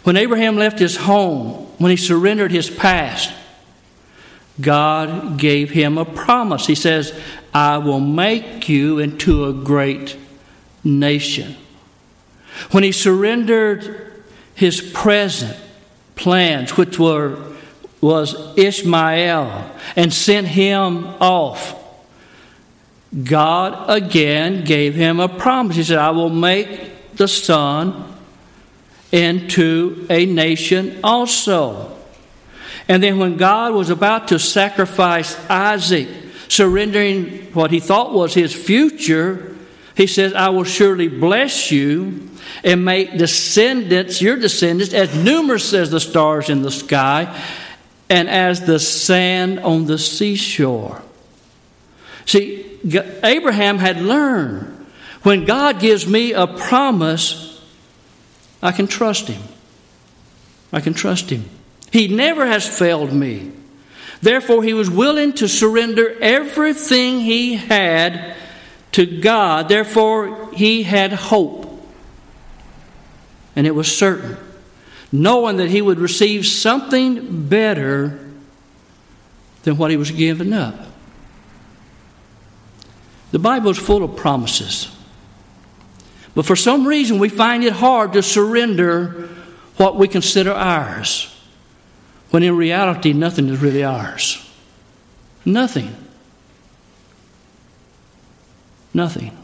When 0.02 0.16
Abraham 0.16 0.56
left 0.56 0.78
his 0.78 0.96
home, 0.96 1.66
when 1.78 1.90
he 1.90 1.96
surrendered 1.96 2.50
his 2.50 2.68
past, 2.68 3.32
God 4.60 5.38
gave 5.38 5.70
him 5.70 5.98
a 5.98 6.04
promise. 6.04 6.66
He 6.66 6.74
says, 6.74 7.16
I 7.54 7.78
will 7.78 8.00
make 8.00 8.68
you 8.68 8.98
into 8.98 9.44
a 9.44 9.52
great 9.52 10.16
nation. 10.82 11.54
When 12.72 12.82
he 12.82 12.90
surrendered 12.90 14.24
his 14.54 14.80
present 14.80 15.56
plans, 16.16 16.76
which 16.76 16.98
were 16.98 17.38
was 18.00 18.56
Ishmael, 18.56 19.70
and 19.96 20.12
sent 20.12 20.46
him 20.46 21.06
off 21.20 21.77
God 23.24 23.88
again 23.88 24.64
gave 24.64 24.94
him 24.94 25.18
a 25.20 25.28
promise. 25.28 25.76
He 25.76 25.84
said, 25.84 25.98
I 25.98 26.10
will 26.10 26.28
make 26.28 27.16
the 27.16 27.28
son 27.28 28.14
into 29.10 30.06
a 30.10 30.26
nation 30.26 31.00
also. 31.02 31.96
And 32.86 33.02
then 33.02 33.18
when 33.18 33.36
God 33.36 33.74
was 33.74 33.90
about 33.90 34.28
to 34.28 34.38
sacrifice 34.38 35.38
Isaac, 35.48 36.08
surrendering 36.48 37.52
what 37.52 37.70
he 37.70 37.80
thought 37.80 38.12
was 38.12 38.34
his 38.34 38.54
future, 38.54 39.56
he 39.94 40.06
says, 40.06 40.34
I 40.34 40.50
will 40.50 40.64
surely 40.64 41.08
bless 41.08 41.70
you 41.70 42.30
and 42.64 42.84
make 42.84 43.18
descendants, 43.18 44.22
your 44.22 44.36
descendants, 44.36 44.94
as 44.94 45.14
numerous 45.14 45.72
as 45.72 45.90
the 45.90 46.00
stars 46.00 46.48
in 46.50 46.62
the 46.62 46.70
sky 46.70 47.42
and 48.08 48.28
as 48.28 48.64
the 48.64 48.78
sand 48.78 49.60
on 49.60 49.86
the 49.86 49.98
seashore. 49.98 51.02
See, 52.26 52.67
Abraham 53.22 53.78
had 53.78 54.00
learned 54.00 54.86
when 55.22 55.44
God 55.44 55.80
gives 55.80 56.06
me 56.06 56.32
a 56.32 56.46
promise, 56.46 57.60
I 58.62 58.72
can 58.72 58.86
trust 58.86 59.28
him. 59.28 59.42
I 60.72 60.80
can 60.80 60.94
trust 60.94 61.30
him. 61.30 61.44
He 61.90 62.08
never 62.08 62.46
has 62.46 62.66
failed 62.68 63.12
me. 63.12 63.52
Therefore, 64.20 64.62
he 64.62 64.74
was 64.74 64.90
willing 64.90 65.32
to 65.34 65.48
surrender 65.48 66.16
everything 66.20 67.20
he 67.20 67.54
had 67.54 68.34
to 68.92 69.06
God. 69.20 69.68
Therefore, 69.68 70.52
he 70.52 70.82
had 70.82 71.12
hope. 71.12 71.66
And 73.54 73.66
it 73.66 73.74
was 73.74 73.94
certain, 73.94 74.36
knowing 75.10 75.56
that 75.58 75.70
he 75.70 75.82
would 75.82 75.98
receive 75.98 76.46
something 76.46 77.48
better 77.48 78.18
than 79.62 79.76
what 79.76 79.90
he 79.90 79.96
was 79.96 80.10
giving 80.10 80.52
up. 80.52 80.87
The 83.30 83.38
Bible 83.38 83.70
is 83.70 83.78
full 83.78 84.02
of 84.02 84.16
promises. 84.16 84.94
But 86.34 86.46
for 86.46 86.56
some 86.56 86.86
reason, 86.86 87.18
we 87.18 87.28
find 87.28 87.64
it 87.64 87.74
hard 87.74 88.12
to 88.14 88.22
surrender 88.22 89.28
what 89.76 89.96
we 89.96 90.08
consider 90.08 90.52
ours, 90.52 91.34
when 92.30 92.42
in 92.42 92.56
reality, 92.56 93.12
nothing 93.12 93.48
is 93.48 93.60
really 93.60 93.84
ours. 93.84 94.44
Nothing. 95.44 95.94
Nothing. 98.92 99.36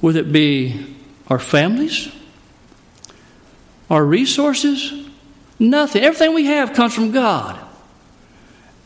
Whether 0.00 0.20
it 0.20 0.32
be 0.32 0.96
our 1.28 1.38
families, 1.38 2.10
our 3.90 4.04
resources, 4.04 5.08
nothing. 5.58 6.02
Everything 6.02 6.34
we 6.34 6.46
have 6.46 6.72
comes 6.72 6.94
from 6.94 7.12
God. 7.12 7.58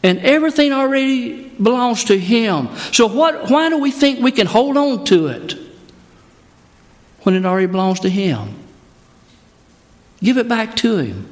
And 0.03 0.19
everything 0.21 0.73
already 0.73 1.49
belongs 1.49 2.05
to 2.05 2.19
Him. 2.19 2.69
So 2.93 3.07
what, 3.07 3.51
why 3.51 3.69
do 3.69 3.79
we 3.79 3.91
think 3.91 4.21
we 4.21 4.33
can 4.33 4.47
hold 4.47 4.77
on 4.77 5.05
to 5.07 5.27
it 5.27 5.57
when 7.23 7.35
it 7.35 7.45
already 7.45 7.67
belongs 7.67 8.01
to 8.01 8.09
Him? 8.09 8.55
Give 10.23 10.39
it 10.39 10.49
back 10.49 10.77
to 10.77 10.99
Him 10.99 11.29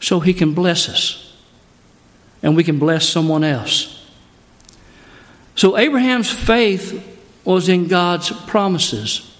so 0.00 0.20
He 0.20 0.32
can 0.32 0.54
bless 0.54 0.88
us 0.88 1.36
and 2.42 2.56
we 2.56 2.64
can 2.64 2.78
bless 2.78 3.08
someone 3.08 3.44
else. 3.44 4.06
So 5.54 5.76
Abraham's 5.76 6.30
faith 6.30 7.04
was 7.44 7.68
in 7.68 7.88
God's 7.88 8.30
promises. 8.46 9.36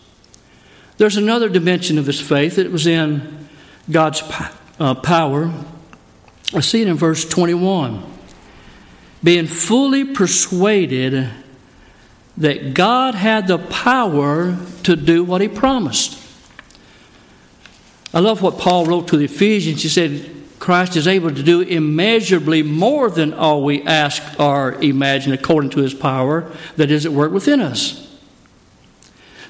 There's 0.96 1.16
another 1.16 1.48
dimension 1.48 1.96
of 1.96 2.06
his 2.06 2.20
faith. 2.20 2.58
It 2.58 2.72
was 2.72 2.86
in 2.86 3.48
God's 3.90 4.22
uh, 4.80 4.94
power. 4.96 5.52
I 6.54 6.60
see 6.60 6.82
it 6.82 6.88
in 6.88 6.96
verse 6.96 7.28
21. 7.28 8.02
Being 9.22 9.46
fully 9.46 10.04
persuaded 10.04 11.30
that 12.36 12.72
God 12.72 13.14
had 13.14 13.48
the 13.48 13.58
power 13.58 14.56
to 14.84 14.96
do 14.96 15.24
what 15.24 15.40
he 15.40 15.48
promised. 15.48 16.18
I 18.14 18.20
love 18.20 18.40
what 18.40 18.58
Paul 18.58 18.86
wrote 18.86 19.08
to 19.08 19.16
the 19.16 19.26
Ephesians. 19.26 19.82
He 19.82 19.88
said, 19.88 20.34
Christ 20.58 20.96
is 20.96 21.06
able 21.06 21.30
to 21.30 21.42
do 21.42 21.60
immeasurably 21.60 22.62
more 22.62 23.10
than 23.10 23.34
all 23.34 23.62
we 23.62 23.82
ask 23.82 24.22
or 24.40 24.74
imagine 24.82 25.32
according 25.32 25.70
to 25.70 25.80
his 25.80 25.94
power 25.94 26.50
that 26.76 26.90
is 26.90 27.04
at 27.06 27.12
work 27.12 27.32
within 27.32 27.60
us. 27.60 28.07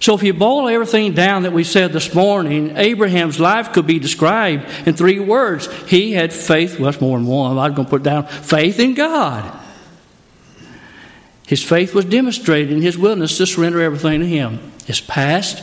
So, 0.01 0.15
if 0.15 0.23
you 0.23 0.33
boil 0.33 0.69
everything 0.69 1.15
down 1.15 1.43
that 1.43 1.53
we 1.53 1.65
said 1.65 1.93
this 1.93 2.15
morning, 2.15 2.77
Abraham's 2.77 3.41
life 3.41 3.73
could 3.73 3.87
be 3.87 3.99
described 3.99 4.65
in 4.87 4.95
three 4.95 5.19
words. 5.19 5.67
He 5.89 6.13
had 6.13 6.33
faith, 6.33 6.79
well, 6.79 6.91
that's 6.91 7.01
more 7.01 7.19
than 7.19 7.27
one. 7.27 7.59
I'm 7.59 7.75
going 7.75 7.87
to 7.87 7.91
put 7.91 8.05
down 8.05 8.27
faith 8.27 8.79
in 8.79 8.95
God. 8.95 9.59
His 11.49 11.63
faith 11.63 11.95
was 11.95 12.05
demonstrated 12.05 12.71
in 12.71 12.83
his 12.83 12.99
willingness 12.99 13.39
to 13.39 13.47
surrender 13.47 13.81
everything 13.81 14.21
to 14.21 14.27
him 14.27 14.73
his 14.87 15.01
past, 15.01 15.63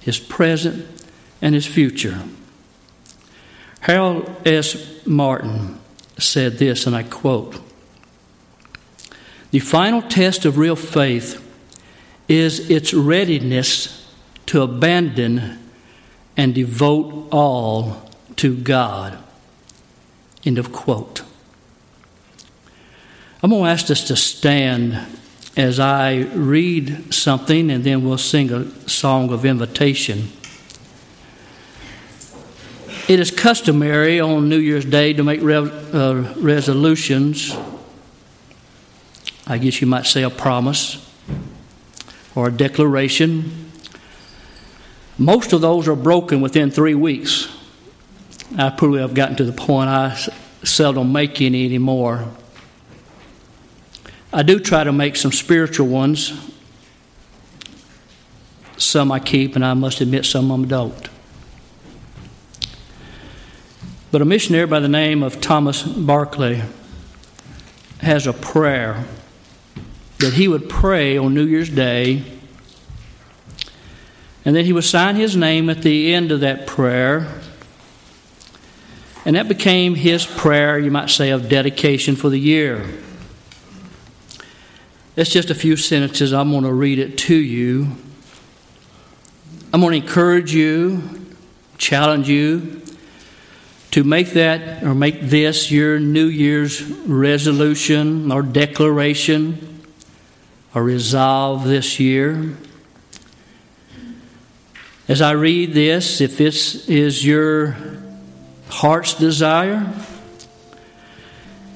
his 0.00 0.18
present, 0.18 0.86
and 1.42 1.54
his 1.54 1.66
future. 1.66 2.22
Harold 3.80 4.30
S. 4.46 5.06
Martin 5.06 5.78
said 6.18 6.58
this, 6.58 6.86
and 6.86 6.94
I 6.94 7.02
quote 7.02 7.58
The 9.50 9.60
final 9.60 10.02
test 10.02 10.44
of 10.44 10.58
real 10.58 10.76
faith 10.76 11.44
is 12.28 12.68
its 12.70 12.92
readiness 12.92 14.06
to 14.46 14.62
abandon 14.62 15.58
and 16.36 16.54
devote 16.54 17.28
all 17.32 18.10
to 18.36 18.54
God. 18.56 19.18
End 20.44 20.58
of 20.58 20.72
quote. 20.72 21.22
I'm 23.42 23.50
going 23.50 23.64
to 23.64 23.70
ask 23.70 23.90
us 23.90 24.06
to 24.08 24.16
stand 24.16 24.98
as 25.56 25.80
I 25.80 26.18
read 26.34 27.12
something 27.12 27.70
and 27.70 27.82
then 27.82 28.04
we'll 28.04 28.18
sing 28.18 28.52
a 28.52 28.70
song 28.88 29.32
of 29.32 29.44
invitation. 29.44 30.30
It 33.08 33.18
is 33.20 33.30
customary 33.30 34.20
on 34.20 34.48
New 34.48 34.58
Year's 34.58 34.84
Day 34.84 35.14
to 35.14 35.24
make 35.24 35.40
re- 35.40 35.56
uh, 35.56 36.34
resolutions. 36.36 37.56
I 39.46 39.56
guess 39.56 39.80
you 39.80 39.86
might 39.86 40.04
say 40.04 40.22
a 40.22 40.30
promise 40.30 41.07
or 42.38 42.46
a 42.46 42.52
declaration. 42.52 43.68
Most 45.18 45.52
of 45.52 45.60
those 45.60 45.88
are 45.88 45.96
broken 45.96 46.40
within 46.40 46.70
three 46.70 46.94
weeks. 46.94 47.48
I 48.56 48.70
probably 48.70 49.00
have 49.00 49.12
gotten 49.12 49.34
to 49.38 49.44
the 49.44 49.52
point 49.52 49.90
I 49.90 50.16
seldom 50.62 51.10
make 51.10 51.40
any 51.40 51.64
anymore. 51.64 52.28
I 54.32 54.44
do 54.44 54.60
try 54.60 54.84
to 54.84 54.92
make 54.92 55.16
some 55.16 55.32
spiritual 55.32 55.88
ones. 55.88 56.32
Some 58.76 59.10
I 59.10 59.18
keep, 59.18 59.56
and 59.56 59.64
I 59.64 59.74
must 59.74 60.00
admit 60.00 60.24
some 60.24 60.46
them 60.46 60.68
don't. 60.68 61.08
But 64.12 64.22
a 64.22 64.24
missionary 64.24 64.68
by 64.68 64.78
the 64.78 64.88
name 64.88 65.24
of 65.24 65.40
Thomas 65.40 65.82
Barclay 65.82 66.62
has 67.98 68.28
a 68.28 68.32
prayer 68.32 69.04
that 70.18 70.34
he 70.34 70.48
would 70.48 70.68
pray 70.68 71.16
on 71.16 71.34
New 71.34 71.46
Year's 71.46 71.70
Day, 71.70 72.22
and 74.44 74.56
then 74.56 74.64
he 74.64 74.72
would 74.72 74.84
sign 74.84 75.16
his 75.16 75.36
name 75.36 75.68
at 75.70 75.82
the 75.82 76.14
end 76.14 76.32
of 76.32 76.40
that 76.40 76.66
prayer. 76.66 77.40
And 79.24 79.36
that 79.36 79.46
became 79.46 79.94
his 79.94 80.24
prayer, 80.24 80.78
you 80.78 80.90
might 80.90 81.10
say, 81.10 81.30
of 81.30 81.48
dedication 81.48 82.16
for 82.16 82.30
the 82.30 82.40
year. 82.40 82.84
It's 85.16 85.30
just 85.30 85.50
a 85.50 85.54
few 85.54 85.76
sentences. 85.76 86.32
I'm 86.32 86.50
going 86.50 86.64
to 86.64 86.72
read 86.72 86.98
it 86.98 87.18
to 87.18 87.34
you. 87.34 87.88
I'm 89.72 89.80
going 89.80 90.00
to 90.00 90.06
encourage 90.06 90.54
you, 90.54 91.26
challenge 91.76 92.28
you 92.28 92.82
to 93.90 94.04
make 94.04 94.30
that 94.30 94.82
or 94.82 94.94
make 94.94 95.20
this 95.22 95.70
your 95.70 95.98
New 95.98 96.26
Year's 96.26 96.82
resolution 96.82 98.32
or 98.32 98.42
declaration 98.42 99.77
or 100.74 100.82
resolve 100.82 101.64
this 101.64 101.98
year. 101.98 102.56
As 105.08 105.22
I 105.22 105.32
read 105.32 105.72
this, 105.72 106.20
if 106.20 106.36
this 106.36 106.88
is 106.88 107.24
your 107.24 107.76
heart's 108.68 109.14
desire, 109.14 109.90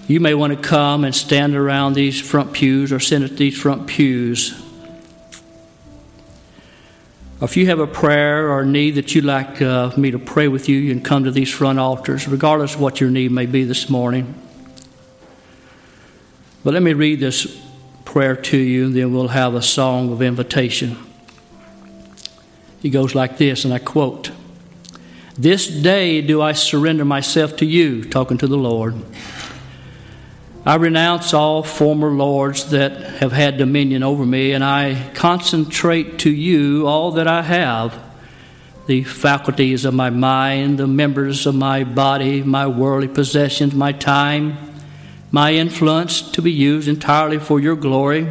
you 0.06 0.20
may 0.20 0.34
want 0.34 0.52
to 0.52 0.68
come 0.68 1.04
and 1.04 1.14
stand 1.14 1.54
around 1.54 1.94
these 1.94 2.20
front 2.20 2.52
pews 2.52 2.92
or 2.92 3.00
sit 3.00 3.22
at 3.22 3.36
these 3.36 3.58
front 3.58 3.86
pews 3.86 4.62
if 7.42 7.56
you 7.56 7.66
have 7.66 7.80
a 7.80 7.88
prayer 7.88 8.52
or 8.52 8.64
need 8.64 8.92
that 8.92 9.16
you'd 9.16 9.24
like 9.24 9.60
uh, 9.60 9.90
me 9.96 10.12
to 10.12 10.18
pray 10.18 10.46
with 10.46 10.68
you, 10.68 10.78
you 10.78 10.94
can 10.94 11.02
come 11.02 11.24
to 11.24 11.32
these 11.32 11.52
front 11.52 11.80
altars, 11.80 12.28
regardless 12.28 12.76
of 12.76 12.80
what 12.80 13.00
your 13.00 13.10
need 13.10 13.32
may 13.32 13.46
be 13.46 13.64
this 13.64 13.90
morning. 13.90 14.32
But 16.62 16.74
let 16.74 16.84
me 16.84 16.92
read 16.92 17.18
this 17.18 17.60
prayer 18.12 18.36
to 18.36 18.58
you, 18.58 18.84
and 18.84 18.94
then 18.94 19.10
we'll 19.10 19.28
have 19.28 19.54
a 19.54 19.62
song 19.62 20.12
of 20.12 20.20
invitation. 20.20 20.98
He 22.82 22.90
goes 22.90 23.14
like 23.14 23.38
this, 23.38 23.64
and 23.64 23.72
I 23.72 23.78
quote 23.78 24.30
This 25.38 25.66
day 25.66 26.20
do 26.20 26.42
I 26.42 26.52
surrender 26.52 27.06
myself 27.06 27.56
to 27.56 27.64
you, 27.64 28.04
talking 28.04 28.36
to 28.36 28.46
the 28.46 28.58
Lord. 28.58 28.94
I 30.66 30.74
renounce 30.74 31.32
all 31.32 31.62
former 31.62 32.10
lords 32.10 32.68
that 32.72 32.92
have 33.20 33.32
had 33.32 33.56
dominion 33.56 34.02
over 34.02 34.26
me, 34.26 34.52
and 34.52 34.62
I 34.62 35.10
concentrate 35.14 36.18
to 36.18 36.30
you 36.30 36.86
all 36.86 37.12
that 37.12 37.26
I 37.26 37.40
have 37.40 37.98
the 38.86 39.04
faculties 39.04 39.86
of 39.86 39.94
my 39.94 40.10
mind, 40.10 40.78
the 40.78 40.86
members 40.86 41.46
of 41.46 41.54
my 41.54 41.82
body, 41.84 42.42
my 42.42 42.66
worldly 42.66 43.08
possessions, 43.08 43.74
my 43.74 43.92
time, 43.92 44.71
my 45.32 45.54
influence 45.54 46.22
to 46.30 46.40
be 46.40 46.52
used 46.52 46.86
entirely 46.86 47.38
for 47.38 47.58
your 47.58 47.74
glory, 47.74 48.28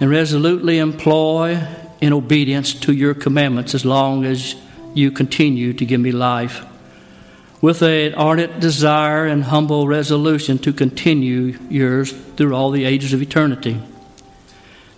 and 0.00 0.10
resolutely 0.10 0.78
employ 0.78 1.66
in 2.00 2.12
obedience 2.12 2.74
to 2.74 2.92
your 2.92 3.14
commandments 3.14 3.74
as 3.74 3.84
long 3.84 4.24
as 4.24 4.56
you 4.94 5.10
continue 5.10 5.72
to 5.72 5.86
give 5.86 6.00
me 6.00 6.12
life 6.12 6.66
with 7.62 7.80
an 7.80 8.12
ardent 8.14 8.58
desire 8.58 9.24
and 9.24 9.44
humble 9.44 9.86
resolution 9.86 10.58
to 10.58 10.72
continue 10.72 11.56
yours 11.70 12.12
through 12.36 12.54
all 12.54 12.72
the 12.72 12.84
ages 12.84 13.12
of 13.12 13.22
eternity. 13.22 13.80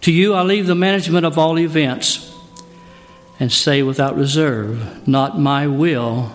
To 0.00 0.10
you 0.10 0.32
I 0.32 0.42
leave 0.42 0.66
the 0.66 0.74
management 0.74 1.26
of 1.26 1.38
all 1.38 1.58
events 1.58 2.32
and 3.38 3.52
say 3.52 3.82
without 3.82 4.16
reserve, 4.16 5.06
Not 5.06 5.38
my 5.38 5.66
will, 5.66 6.32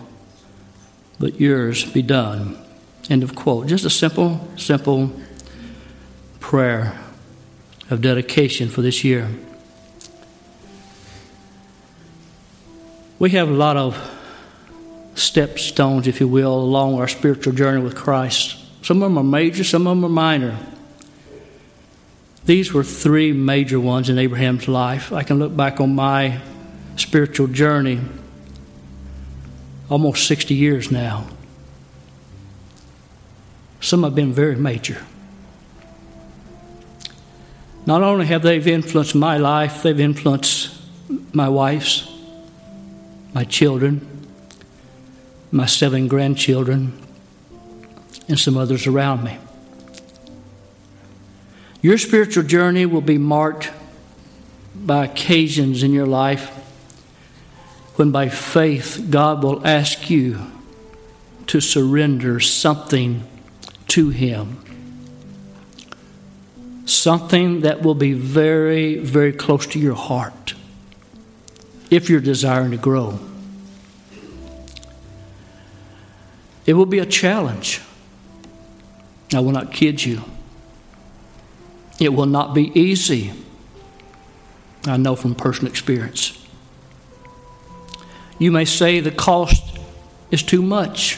but 1.19 1.41
yours 1.41 1.83
be 1.91 2.03
done. 2.03 2.63
End 3.09 3.23
of 3.23 3.35
quote. 3.35 3.67
Just 3.67 3.85
a 3.85 3.89
simple, 3.89 4.47
simple 4.55 5.11
prayer 6.39 6.99
of 7.89 8.01
dedication 8.01 8.69
for 8.69 8.81
this 8.81 9.03
year. 9.03 9.29
We 13.17 13.31
have 13.31 13.49
a 13.49 13.53
lot 13.53 13.75
of 13.75 13.97
stepstones, 15.15 16.07
if 16.07 16.19
you 16.21 16.27
will, 16.27 16.53
along 16.53 16.99
our 16.99 17.07
spiritual 17.07 17.53
journey 17.53 17.81
with 17.81 17.95
Christ. 17.95 18.57
Some 18.83 19.03
of 19.03 19.09
them 19.09 19.17
are 19.17 19.23
major, 19.23 19.63
some 19.63 19.87
of 19.87 19.97
them 19.97 20.05
are 20.05 20.09
minor. 20.09 20.57
These 22.45 22.73
were 22.73 22.83
three 22.83 23.33
major 23.33 23.79
ones 23.79 24.09
in 24.09 24.17
Abraham's 24.17 24.67
life. 24.67 25.11
I 25.11 25.23
can 25.23 25.39
look 25.39 25.55
back 25.55 25.81
on 25.81 25.95
my 25.95 26.39
spiritual 26.95 27.47
journey 27.47 27.99
almost 29.89 30.27
60 30.27 30.53
years 30.53 30.91
now. 30.91 31.27
Some 33.81 34.03
have 34.03 34.15
been 34.15 34.33
very 34.33 34.55
major. 34.55 35.01
Not 37.85 38.03
only 38.03 38.25
have 38.27 38.43
they 38.43 38.59
influenced 38.59 39.15
my 39.15 39.37
life, 39.37 39.83
they've 39.83 39.99
influenced 39.99 40.75
my 41.33 41.49
wife's, 41.49 42.11
my 43.33 43.43
children, 43.45 44.27
my 45.51 45.65
seven 45.65 46.07
grandchildren, 46.07 46.93
and 48.27 48.39
some 48.39 48.57
others 48.57 48.85
around 48.85 49.23
me. 49.23 49.37
Your 51.81 51.97
spiritual 51.97 52.43
journey 52.43 52.85
will 52.85 53.01
be 53.01 53.17
marked 53.17 53.71
by 54.75 55.05
occasions 55.05 55.81
in 55.81 55.93
your 55.93 56.05
life 56.05 56.49
when 57.95 58.11
by 58.11 58.29
faith 58.29 59.07
God 59.09 59.43
will 59.43 59.65
ask 59.65 60.09
you 60.09 60.39
to 61.47 61.59
surrender 61.59 62.39
something 62.39 63.23
to 63.89 64.09
Him. 64.09 64.63
Something 66.85 67.61
that 67.61 67.81
will 67.81 67.95
be 67.95 68.13
very, 68.13 68.97
very 68.97 69.31
close 69.31 69.67
to 69.67 69.79
your 69.79 69.95
heart 69.95 70.55
if 71.89 72.09
you're 72.09 72.19
desiring 72.19 72.71
to 72.71 72.77
grow. 72.77 73.19
It 76.65 76.73
will 76.73 76.85
be 76.85 76.99
a 76.99 77.05
challenge. 77.05 77.81
I 79.33 79.39
will 79.39 79.51
not 79.51 79.71
kid 79.71 80.03
you. 80.03 80.23
It 81.99 82.13
will 82.13 82.25
not 82.25 82.53
be 82.53 82.71
easy. 82.79 83.33
I 84.85 84.97
know 84.97 85.15
from 85.15 85.35
personal 85.35 85.71
experience. 85.71 86.35
You 88.37 88.51
may 88.51 88.65
say 88.65 88.99
the 88.99 89.11
cost 89.11 89.77
is 90.31 90.41
too 90.41 90.61
much. 90.61 91.17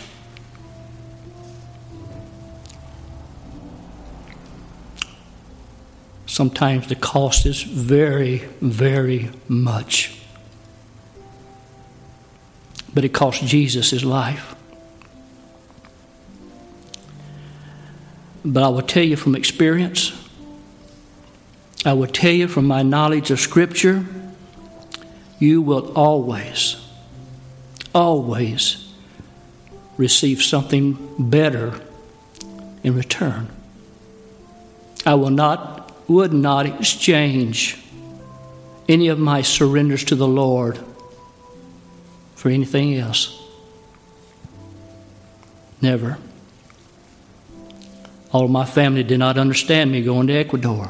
Sometimes 6.32 6.88
the 6.88 6.96
cost 6.96 7.46
is 7.46 7.62
very, 7.62 8.38
very 8.62 9.30
much. 9.50 10.18
But 12.94 13.04
it 13.04 13.10
cost 13.10 13.44
Jesus 13.44 13.90
his 13.90 14.06
life. 14.06 14.56
But 18.46 18.64
I 18.64 18.70
will 18.70 18.82
tell 18.82 19.04
you 19.04 19.18
from 19.18 19.36
experience, 19.36 20.14
I 21.84 21.92
will 21.92 22.08
tell 22.08 22.32
you 22.32 22.48
from 22.48 22.66
my 22.66 22.82
knowledge 22.82 23.30
of 23.30 23.42
Scripture, 23.42 24.06
you 25.38 25.62
will 25.62 25.92
always, 25.98 26.78
always 27.94 28.90
receive 29.98 30.42
something 30.42 30.98
better 31.20 31.82
in 32.84 32.96
return. 32.96 33.50
I 35.06 35.16
will 35.16 35.30
not, 35.30 35.81
would 36.14 36.34
not 36.34 36.66
exchange 36.66 37.78
any 38.88 39.08
of 39.08 39.20
my 39.20 39.42
surrenders 39.42 40.04
to 40.06 40.16
the 40.16 40.28
Lord 40.28 40.80
for 42.36 42.50
anything 42.50 42.96
else. 42.96 43.38
Never. 45.82 46.18
All 48.32 48.46
of 48.46 48.52
my 48.52 48.66
family 48.66 49.04
did 49.04 49.20
not 49.20 49.38
understand 49.38 49.92
me 49.92 50.02
going 50.02 50.28
to 50.28 50.34
Ecuador. 50.34 50.90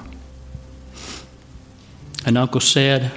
And 2.25 2.37
Uncle 2.37 2.61
said, 2.61 3.11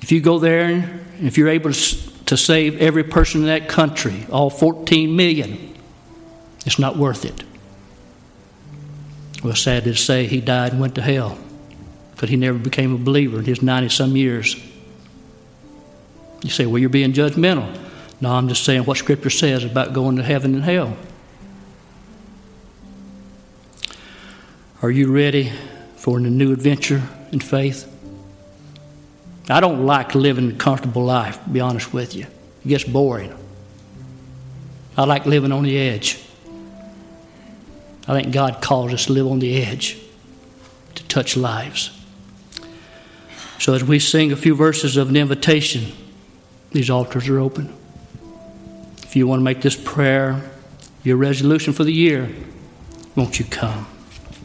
if 0.00 0.12
you 0.12 0.20
go 0.20 0.38
there 0.38 0.64
and 0.64 1.26
if 1.26 1.38
you're 1.38 1.48
able 1.48 1.72
to 1.72 2.36
save 2.36 2.78
every 2.78 3.04
person 3.04 3.42
in 3.42 3.46
that 3.46 3.68
country, 3.68 4.26
all 4.30 4.50
14 4.50 5.14
million, 5.14 5.74
it's 6.66 6.78
not 6.78 6.96
worth 6.96 7.24
it. 7.24 7.42
Well, 9.42 9.54
sad 9.54 9.84
to 9.84 9.94
say, 9.94 10.26
he 10.26 10.40
died 10.40 10.72
and 10.72 10.80
went 10.80 10.94
to 10.94 11.02
hell 11.02 11.36
because 12.12 12.30
he 12.30 12.36
never 12.36 12.58
became 12.58 12.94
a 12.94 12.98
believer 12.98 13.38
in 13.38 13.44
his 13.44 13.62
90 13.62 13.88
some 13.88 14.16
years. 14.16 14.54
You 16.42 16.50
say, 16.50 16.66
well, 16.66 16.78
you're 16.78 16.90
being 16.90 17.12
judgmental. 17.12 17.76
No, 18.20 18.32
I'm 18.32 18.48
just 18.48 18.64
saying 18.64 18.84
what 18.84 18.98
Scripture 18.98 19.30
says 19.30 19.64
about 19.64 19.92
going 19.92 20.16
to 20.16 20.22
heaven 20.22 20.54
and 20.54 20.62
hell. 20.62 20.96
Are 24.80 24.90
you 24.90 25.12
ready 25.12 25.52
for 25.96 26.18
a 26.18 26.20
new 26.20 26.52
adventure 26.52 27.02
in 27.32 27.40
faith? 27.40 27.88
I 29.48 29.60
don't 29.60 29.86
like 29.86 30.14
living 30.14 30.52
a 30.52 30.54
comfortable 30.54 31.04
life, 31.04 31.42
to 31.42 31.50
be 31.50 31.60
honest 31.60 31.92
with 31.92 32.14
you. 32.14 32.26
It 32.64 32.68
gets 32.68 32.84
boring. 32.84 33.36
I 34.96 35.04
like 35.04 35.26
living 35.26 35.50
on 35.50 35.64
the 35.64 35.76
edge. 35.76 36.24
I 38.08 38.20
think 38.20 38.32
God 38.32 38.60
calls 38.60 38.92
us 38.92 39.06
to 39.06 39.12
live 39.12 39.26
on 39.26 39.38
the 39.38 39.62
edge, 39.62 39.96
to 40.94 41.04
touch 41.04 41.36
lives. 41.36 41.90
So 43.58 43.74
as 43.74 43.84
we 43.84 43.98
sing 44.00 44.32
a 44.32 44.36
few 44.36 44.56
verses 44.56 44.96
of 44.96 45.08
an 45.08 45.16
invitation, 45.16 45.92
these 46.72 46.90
altars 46.90 47.28
are 47.28 47.38
open. 47.38 47.72
If 49.04 49.14
you 49.14 49.26
want 49.26 49.40
to 49.40 49.44
make 49.44 49.60
this 49.60 49.76
prayer 49.76 50.50
your 51.04 51.16
resolution 51.16 51.72
for 51.72 51.84
the 51.84 51.92
year, 51.92 52.28
won't 53.14 53.38
you 53.38 53.44
come? 53.44 53.86